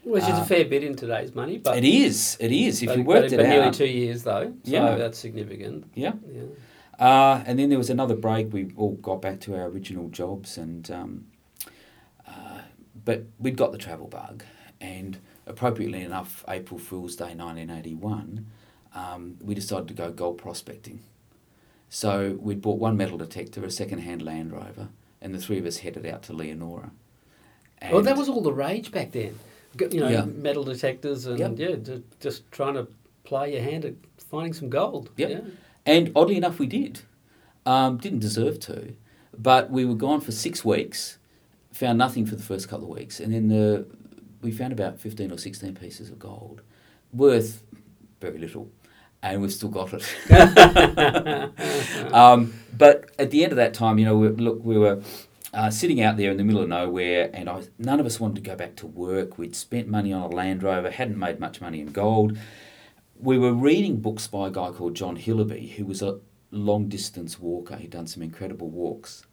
Which 0.03 0.23
is 0.23 0.31
Uh, 0.31 0.43
a 0.43 0.45
fair 0.45 0.65
bit 0.65 0.85
in 0.85 0.95
today's 0.95 1.35
money, 1.35 1.59
but 1.59 1.77
it 1.77 1.85
is. 1.85 2.37
It 2.41 2.53
is. 2.53 2.81
If 2.83 2.89
but- 2.89 2.99
you 2.99 3.05
but 3.05 3.09
worked 3.23 3.33
it 3.33 3.37
but 3.39 3.49
nearly 3.49 3.71
two 3.73 3.87
years 3.89 4.23
though, 4.23 4.53
so 4.65 4.71
Yeah. 4.71 4.95
that's 4.95 5.19
significant. 5.19 5.85
yeah. 5.95 6.13
Yeah. 6.33 6.43
Uh, 6.99 7.43
and 7.45 7.59
then 7.59 7.69
there 7.69 7.77
was 7.79 7.91
another 7.91 8.15
break. 8.17 8.53
We 8.53 8.71
all 8.77 8.93
got 8.93 9.21
back 9.21 9.41
to 9.41 9.55
our 9.57 9.67
original 9.67 10.09
jobs, 10.09 10.57
and 10.57 10.91
um, 10.91 11.27
uh, 12.27 12.61
but 13.05 13.25
we'd 13.39 13.57
got 13.57 13.73
the 13.73 13.79
travel 13.79 14.07
bug, 14.07 14.45
and 14.81 15.19
appropriately 15.47 16.03
enough, 16.03 16.45
April 16.49 16.79
Fool's 16.79 17.17
Day, 17.17 17.35
nineteen 17.35 17.69
eighty 17.69 17.95
one, 17.95 18.47
um, 18.95 19.37
we 19.43 19.55
decided 19.55 19.89
to 19.89 19.95
go 19.95 20.11
gold 20.13 20.39
prospecting. 20.39 21.01
So 21.89 22.37
we'd 22.41 22.61
bought 22.61 22.79
one 22.79 22.97
metal 22.97 23.17
detector, 23.19 23.65
a 23.65 23.71
second 23.71 23.99
hand 24.01 24.23
Land 24.23 24.53
Rover, 24.53 24.89
and 25.21 25.35
the 25.35 25.39
three 25.39 25.59
of 25.59 25.67
us 25.67 25.79
headed 25.79 26.05
out 26.07 26.23
to 26.25 26.33
Leonora. 26.33 26.91
Well, 27.91 28.03
that 28.03 28.17
was 28.17 28.29
all 28.29 28.43
the 28.43 28.53
rage 28.53 28.91
back 28.91 29.13
then. 29.13 29.39
You 29.79 30.01
know, 30.01 30.09
Yeah. 30.09 30.25
metal 30.25 30.65
detectors 30.65 31.27
and 31.27 31.39
Yep. 31.39 31.59
yeah, 31.59 31.97
just 32.21 32.51
trying 32.51 32.75
to 32.75 32.89
play 33.25 33.53
your 33.53 33.63
hand 33.63 33.85
at 33.85 33.95
finding 34.17 34.53
some 34.55 34.71
gold. 34.71 35.11
Yep. 35.17 35.31
Yeah. 35.31 35.41
And 35.85 36.11
oddly 36.17 36.37
enough, 36.37 36.59
we 36.59 36.67
did. 36.67 37.01
Um, 37.67 37.99
didn't 37.99 38.21
deserve 38.21 38.59
to, 38.61 38.95
but 39.37 39.71
we 39.71 39.85
were 39.85 39.95
gone 39.95 40.21
for 40.21 40.33
six 40.33 40.65
weeks. 40.65 41.19
Found 41.73 41.99
nothing 41.99 42.25
for 42.25 42.37
the 42.37 42.43
first 42.43 42.69
couple 42.69 42.91
of 42.91 42.97
weeks, 42.97 43.21
and 43.21 43.35
then 43.35 43.49
the 43.49 43.87
we 44.41 44.51
found 44.51 44.73
about 44.73 44.99
fifteen 44.99 45.31
or 45.31 45.37
sixteen 45.39 45.75
pieces 45.75 46.09
of 46.09 46.19
gold, 46.19 46.63
worth 47.13 47.63
very 48.21 48.39
little, 48.39 48.71
and 49.23 49.43
we've 49.43 49.53
still 49.53 49.69
got 49.69 49.93
it. 49.93 50.03
um, 52.13 52.55
but 52.77 53.11
at 53.19 53.31
the 53.31 53.43
end 53.43 53.53
of 53.53 53.57
that 53.57 53.75
time, 53.75 53.99
you 53.99 54.05
know, 54.05 54.17
we, 54.17 54.29
look, 54.29 54.65
we 54.65 54.79
were. 54.79 55.03
Uh, 55.55 55.71
sitting 55.71 56.03
out 56.03 56.19
there 56.19 56.31
in 56.31 56.37
the 56.37 56.45
middle 56.45 56.61
of 56.61 56.69
nowhere, 56.69 57.31
and 57.33 57.49
I, 57.49 57.63
none 57.79 57.99
of 57.99 58.05
us 58.05 58.21
wanted 58.21 58.35
to 58.35 58.41
go 58.43 58.55
back 58.57 58.77
to 58.77 58.87
work. 58.87 59.39
We'd 59.39 59.57
spent 59.57 59.89
money 59.89 60.13
on 60.13 60.21
a 60.21 60.29
Land 60.29 60.63
Rover, 60.63 60.91
hadn't 60.91 61.19
made 61.19 61.41
much 61.41 61.63
money 61.63 61.81
in 61.81 61.93
gold 61.93 62.37
we 63.19 63.39
were 63.39 63.53
reading 63.53 64.01
books 64.01 64.27
by 64.27 64.49
a 64.49 64.51
guy 64.51 64.71
called 64.71 64.95
John 64.95 65.17
Hillaby, 65.17 65.73
who 65.73 65.87
was 65.87 66.03
a 66.03 66.21
long 66.51 66.89
distance 66.89 67.39
walker. 67.39 67.77
He'd 67.77 67.91
done 67.91 68.07
some 68.07 68.23
incredible 68.23 68.69
walks. 68.69 69.25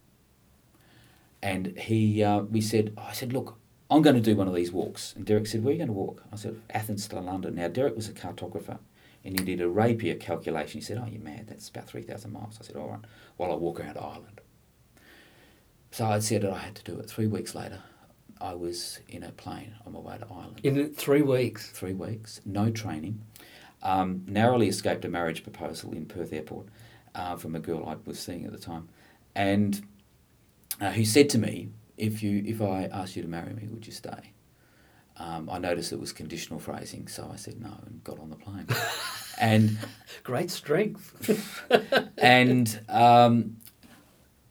And 1.42 1.78
he, 1.78 2.24
uh, 2.24 2.40
we 2.40 2.62
said, 2.62 2.94
I 2.98 3.12
said, 3.12 3.34
look, 3.34 3.58
I'm 3.90 4.02
going 4.02 4.16
to 4.16 4.22
do 4.22 4.36
one 4.36 4.48
of 4.48 4.56
these 4.56 4.72
walks. 4.72 5.14
And 5.16 5.26
Derek 5.26 5.48
said, 5.48 5.64
where 5.64 5.72
are 5.72 5.74
you 5.74 5.80
going 5.80 5.88
to 5.88 5.94
walk? 5.94 6.24
I 6.32 6.38
said, 6.38 6.62
Athens 6.70 7.08
to 7.10 7.20
London. 7.20 7.56
Now, 7.56 7.68
Derek 7.68 7.96
was 7.96 8.08
a 8.08 8.14
cartographer 8.14 8.80
and 9.24 9.40
he 9.40 9.46
did 9.46 9.62
a 9.62 9.70
rapier 9.70 10.16
calculation. 10.16 10.80
He 10.80 10.86
said, 10.86 10.98
oh, 11.02 11.08
you're 11.10 11.22
mad. 11.22 11.48
That's 11.48 11.70
about 11.70 11.88
3,000 11.88 12.32
miles. 12.32 12.58
I 12.60 12.66
said, 12.66 12.76
all 12.76 12.90
right, 12.90 13.00
while 13.38 13.52
I'll 13.52 13.60
walk 13.60 13.80
around 13.80 13.98
Ireland. 13.98 14.42
So 15.92 16.06
I 16.06 16.20
said 16.20 16.42
that 16.42 16.52
I 16.52 16.58
had 16.60 16.76
to 16.76 16.84
do 16.84 17.00
it. 17.00 17.10
Three 17.10 17.28
weeks 17.28 17.54
later, 17.56 17.80
I 18.42 18.54
was 18.56 19.00
in 19.08 19.24
a 19.24 19.32
plane 19.32 19.76
on 19.86 19.94
my 19.94 20.00
way 20.00 20.18
to 20.18 20.26
Ireland 20.30 20.60
In 20.64 20.94
three 20.94 21.22
weeks. 21.22 21.70
three 21.70 21.94
weeks, 21.94 22.42
no 22.46 22.70
training. 22.72 23.22
Um, 23.84 24.24
narrowly 24.28 24.68
escaped 24.70 25.06
a 25.06 25.10
marriage 25.10 25.44
proposal 25.44 25.92
in 25.94 26.06
Perth 26.06 26.34
Airport 26.34 26.68
uh, 27.16 27.36
from 27.38 27.54
a 27.56 27.60
girl 27.60 27.86
I 27.88 27.96
was 28.06 28.18
seeing 28.20 28.46
at 28.46 28.52
the 28.52 28.58
time. 28.58 28.90
and 29.36 29.82
uh, 30.82 30.92
who 30.92 31.06
said 31.06 31.30
to 31.30 31.38
me, 31.38 31.70
"If 31.98 32.24
you 32.24 32.42
if 32.46 32.60
I 32.62 32.86
asked 32.86 33.16
you 33.16 33.22
to 33.22 33.28
marry 33.28 33.54
me, 33.54 33.68
would 33.68 33.86
you 33.86 33.94
stay?" 33.94 34.33
Um, 35.18 35.50
I 35.50 35.60
noticed 35.60 35.92
it 35.92 36.00
was 36.00 36.12
conditional 36.12 36.60
phrasing, 36.60 37.08
so 37.08 37.30
I 37.32 37.36
said 37.36 37.62
no 37.62 37.74
and 37.86 38.04
got 38.04 38.20
on 38.20 38.30
the 38.30 38.36
plane. 38.36 38.68
and 39.40 39.78
Great 40.24 40.50
strength. 40.50 41.70
and 42.18 42.80
um, 42.90 43.58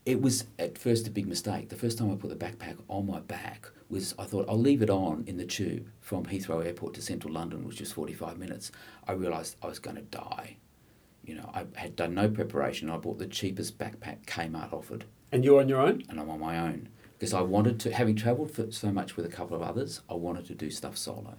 it 0.07 0.20
was 0.20 0.44
at 0.59 0.79
first 0.79 1.07
a 1.07 1.11
big 1.11 1.27
mistake. 1.27 1.68
The 1.68 1.77
first 1.77 1.98
time 1.98 2.11
I 2.11 2.14
put 2.14 2.31
the 2.31 2.37
backpack 2.37 2.77
on 2.88 3.07
my 3.07 3.20
back 3.20 3.68
was 3.88 4.14
I 4.18 4.25
thought 4.25 4.48
I'll 4.48 4.59
leave 4.59 4.83
it 4.83 4.90
on 4.90 5.25
in 5.27 5.37
the 5.37 5.44
tube 5.44 5.88
from 6.01 6.25
Heathrow 6.27 6.64
Airport 6.64 6.94
to 6.94 7.03
central 7.03 7.33
London, 7.33 7.66
which 7.66 7.81
was 7.81 7.92
45 7.92 8.38
minutes. 8.38 8.72
I 9.07 9.12
realised 9.12 9.57
I 9.62 9.66
was 9.66 9.79
going 9.79 9.96
to 9.96 10.03
die. 10.03 10.57
You 11.25 11.37
know, 11.37 11.51
I 11.55 11.66
had 11.75 11.94
done 11.94 12.14
no 12.14 12.29
preparation. 12.29 12.90
I 12.90 12.96
bought 12.96 13.18
the 13.18 13.27
cheapest 13.27 13.79
backpack 13.79 14.25
Kmart 14.27 14.72
offered, 14.72 15.05
and 15.31 15.44
you're 15.44 15.61
on 15.61 15.68
your 15.68 15.81
own? 15.81 16.03
and 16.09 16.18
I'm 16.18 16.31
on 16.31 16.40
my 16.40 16.59
own 16.59 16.88
because 17.23 17.35
I 17.35 17.41
wanted 17.43 17.79
to, 17.79 17.93
having 17.93 18.17
travelled 18.17 18.51
for 18.51 18.73
so 18.73 18.91
much 18.91 19.17
with 19.17 19.25
a 19.25 19.29
couple 19.29 19.55
of 19.55 19.63
others, 19.63 20.01
I 20.11 20.15
wanted 20.15 20.45
to 20.47 20.57
do 20.57 20.71
stuff 20.71 20.97
solo. 20.97 21.37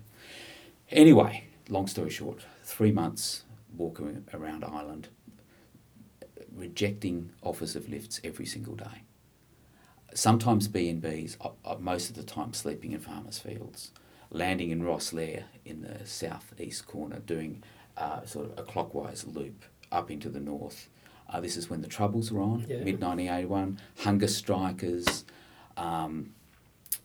Anyway, 0.90 1.44
long 1.68 1.88
story 1.88 2.10
short, 2.10 2.46
three 2.64 2.94
months 2.94 3.44
walking 3.76 4.24
around 4.34 4.64
Ireland, 4.64 5.10
rejecting 6.56 7.32
offers 7.42 7.76
of 7.76 7.90
lifts 7.90 8.22
every 8.24 8.46
single 8.46 8.76
day. 8.76 9.04
Sometimes 10.14 10.70
B 10.70 10.88
and 10.88 11.02
B's, 11.02 11.36
uh, 11.42 11.50
uh, 11.66 11.76
most 11.78 12.10
of 12.10 12.16
the 12.16 12.24
time 12.24 12.54
sleeping 12.54 12.94
in 12.94 13.02
farmers' 13.02 13.40
fields, 13.40 13.92
landing 14.30 14.70
in 14.70 14.84
Rosslare 14.84 15.44
in 15.66 15.82
the 15.82 16.06
southeast 16.06 16.88
corner, 16.88 17.20
doing 17.20 17.62
uh, 17.98 18.24
sort 18.24 18.46
of 18.46 18.58
a 18.58 18.64
clockwise 18.64 19.26
loop 19.28 19.66
up 19.92 20.10
into 20.10 20.30
the 20.30 20.40
north. 20.40 20.88
Uh, 21.30 21.42
this 21.42 21.58
is 21.58 21.70
when 21.70 21.82
the 21.82 21.88
Troubles 21.90 22.32
were 22.32 22.42
on, 22.42 22.62
Yeah. 22.70 22.78
mid 22.86 23.02
1981, 23.02 23.80
hunger 23.98 24.30
strikers. 24.30 25.26
Um, 25.78 26.34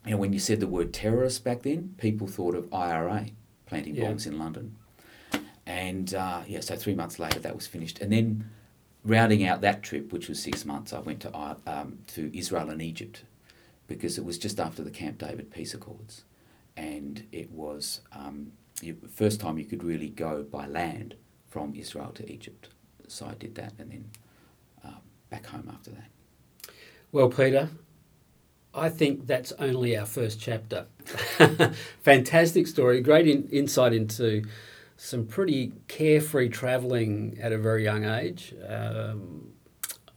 you 0.04 0.12
know, 0.12 0.16
when 0.18 0.32
you 0.32 0.38
said 0.38 0.60
the 0.60 0.66
word 0.66 0.92
terrorist 0.92 1.44
back 1.44 1.62
then, 1.62 1.94
people 1.98 2.26
thought 2.26 2.54
of 2.54 2.72
IRA 2.72 3.26
planting 3.66 3.94
Yeah. 3.94 4.08
bombs 4.08 4.26
in 4.26 4.38
London. 4.38 4.76
And 5.66 6.14
uh, 6.14 6.42
yeah, 6.46 6.60
so 6.60 6.76
three 6.76 6.94
months 6.94 7.18
later 7.18 7.40
that 7.40 7.54
was 7.54 7.66
finished. 7.66 8.00
And 8.00 8.12
then 8.12 8.48
rounding 9.04 9.44
out 9.44 9.60
that 9.60 9.82
trip, 9.82 10.12
which 10.12 10.28
was 10.28 10.42
six 10.42 10.64
months, 10.64 10.92
I 10.92 11.00
went 11.00 11.20
to, 11.20 11.56
um, 11.66 11.98
to 12.08 12.36
Israel 12.36 12.70
and 12.70 12.80
Egypt 12.80 13.24
because 13.86 14.18
it 14.18 14.24
was 14.24 14.38
just 14.38 14.58
after 14.60 14.82
the 14.82 14.90
Camp 14.90 15.18
David 15.18 15.50
peace 15.50 15.74
accords. 15.74 16.24
And 16.76 17.26
it 17.32 17.50
was 17.50 18.00
um, 18.12 18.52
the 18.80 18.94
first 19.12 19.40
time 19.40 19.58
you 19.58 19.64
could 19.64 19.82
really 19.82 20.08
go 20.08 20.42
by 20.42 20.66
land 20.66 21.16
from 21.48 21.74
Israel 21.74 22.12
to 22.12 22.30
Egypt. 22.32 22.68
So 23.08 23.26
I 23.26 23.34
did 23.34 23.54
that 23.56 23.72
and 23.78 23.90
then 23.90 24.10
uh, 24.84 24.98
back 25.30 25.46
home 25.46 25.68
after 25.72 25.90
that. 25.90 26.08
Well, 27.12 27.28
Peter, 27.30 27.68
I 28.74 28.88
think 28.90 29.26
that's 29.26 29.52
only 29.58 29.96
our 29.96 30.06
first 30.06 30.40
chapter. 30.40 30.86
Fantastic 32.02 32.66
story, 32.66 33.00
great 33.00 33.26
in, 33.26 33.48
insight 33.48 33.92
into 33.92 34.44
some 34.96 35.26
pretty 35.26 35.72
carefree 35.86 36.48
travelling 36.48 37.38
at 37.40 37.52
a 37.52 37.58
very 37.58 37.84
young 37.84 38.04
age. 38.04 38.54
Um, 38.68 39.52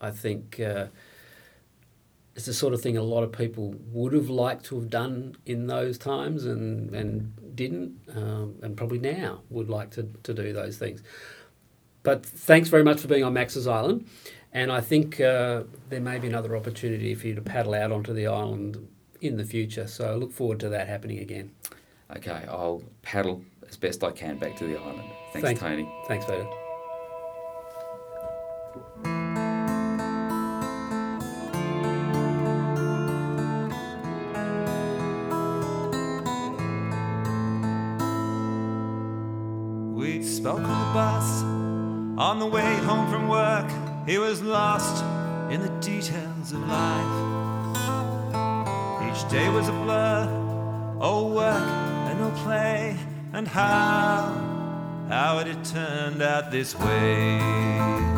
I 0.01 0.11
think 0.11 0.59
uh, 0.59 0.87
it's 2.35 2.45
the 2.45 2.53
sort 2.53 2.73
of 2.73 2.81
thing 2.81 2.97
a 2.97 3.03
lot 3.03 3.23
of 3.23 3.31
people 3.31 3.75
would 3.91 4.13
have 4.13 4.29
liked 4.29 4.65
to 4.65 4.75
have 4.75 4.89
done 4.89 5.35
in 5.45 5.67
those 5.67 5.97
times 5.97 6.45
and, 6.45 6.93
and 6.95 7.55
didn't, 7.55 7.99
um, 8.15 8.55
and 8.63 8.75
probably 8.75 8.99
now 8.99 9.41
would 9.49 9.69
like 9.69 9.91
to, 9.91 10.09
to 10.23 10.33
do 10.33 10.51
those 10.51 10.77
things. 10.77 11.03
But 12.03 12.25
thanks 12.25 12.67
very 12.69 12.83
much 12.83 12.99
for 12.99 13.07
being 13.07 13.23
on 13.23 13.33
Max's 13.33 13.67
Island. 13.67 14.07
And 14.53 14.71
I 14.71 14.81
think 14.81 15.21
uh, 15.21 15.63
there 15.89 16.01
may 16.01 16.19
be 16.19 16.27
another 16.27 16.57
opportunity 16.57 17.15
for 17.15 17.27
you 17.27 17.35
to 17.35 17.41
paddle 17.41 17.73
out 17.73 17.91
onto 17.91 18.13
the 18.13 18.27
island 18.27 18.87
in 19.21 19.37
the 19.37 19.45
future. 19.45 19.87
So 19.87 20.11
I 20.11 20.15
look 20.15 20.31
forward 20.33 20.59
to 20.61 20.69
that 20.69 20.87
happening 20.87 21.19
again. 21.19 21.51
Okay, 22.15 22.45
I'll 22.49 22.83
paddle 23.01 23.43
as 23.67 23.77
best 23.77 24.03
I 24.03 24.11
can 24.11 24.37
back 24.37 24.57
to 24.57 24.65
the 24.65 24.77
island. 24.77 25.09
Thanks, 25.31 25.47
Thanks. 25.47 25.61
Tony. 25.61 25.89
Thanks, 26.07 26.25
Peter. 26.25 26.45
We 39.95 40.21
spoke 40.23 40.59
on 40.59 40.63
the 40.63 40.93
bus 40.93 41.43
on 42.19 42.39
the 42.39 42.45
way 42.45 42.75
home 42.79 43.09
from 43.09 43.29
work. 43.29 43.80
He 44.05 44.17
was 44.17 44.41
lost 44.41 45.03
in 45.51 45.61
the 45.61 45.69
details 45.79 46.51
of 46.51 46.59
life. 46.67 47.31
Each 49.07 49.29
day 49.29 49.47
was 49.49 49.67
a 49.67 49.71
blur, 49.71 50.27
oh 50.99 51.33
work 51.33 51.61
and 52.09 52.19
no 52.19 52.31
play, 52.43 52.97
and 53.33 53.47
how, 53.47 54.33
how 55.07 55.37
had 55.37 55.47
it 55.47 55.63
turned 55.63 56.21
out 56.21 56.51
this 56.51 56.75
way. 56.79 58.10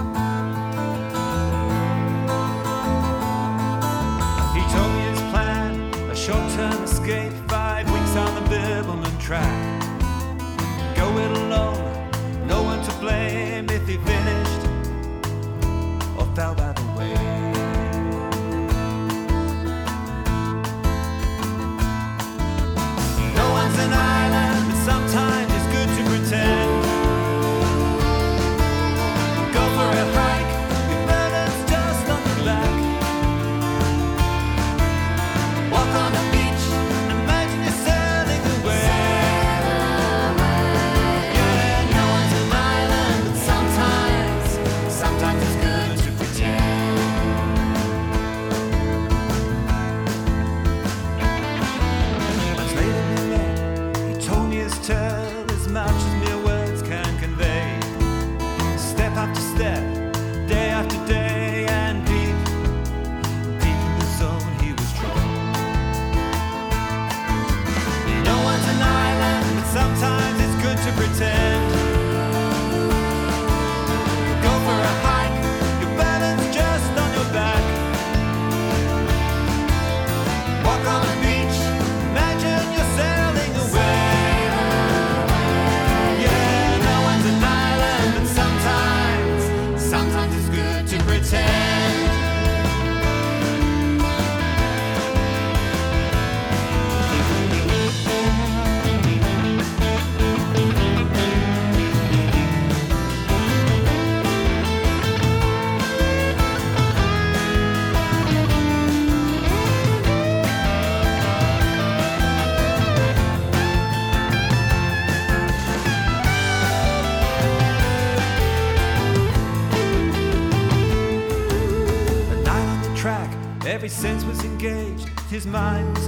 Engaged. 125.56 126.03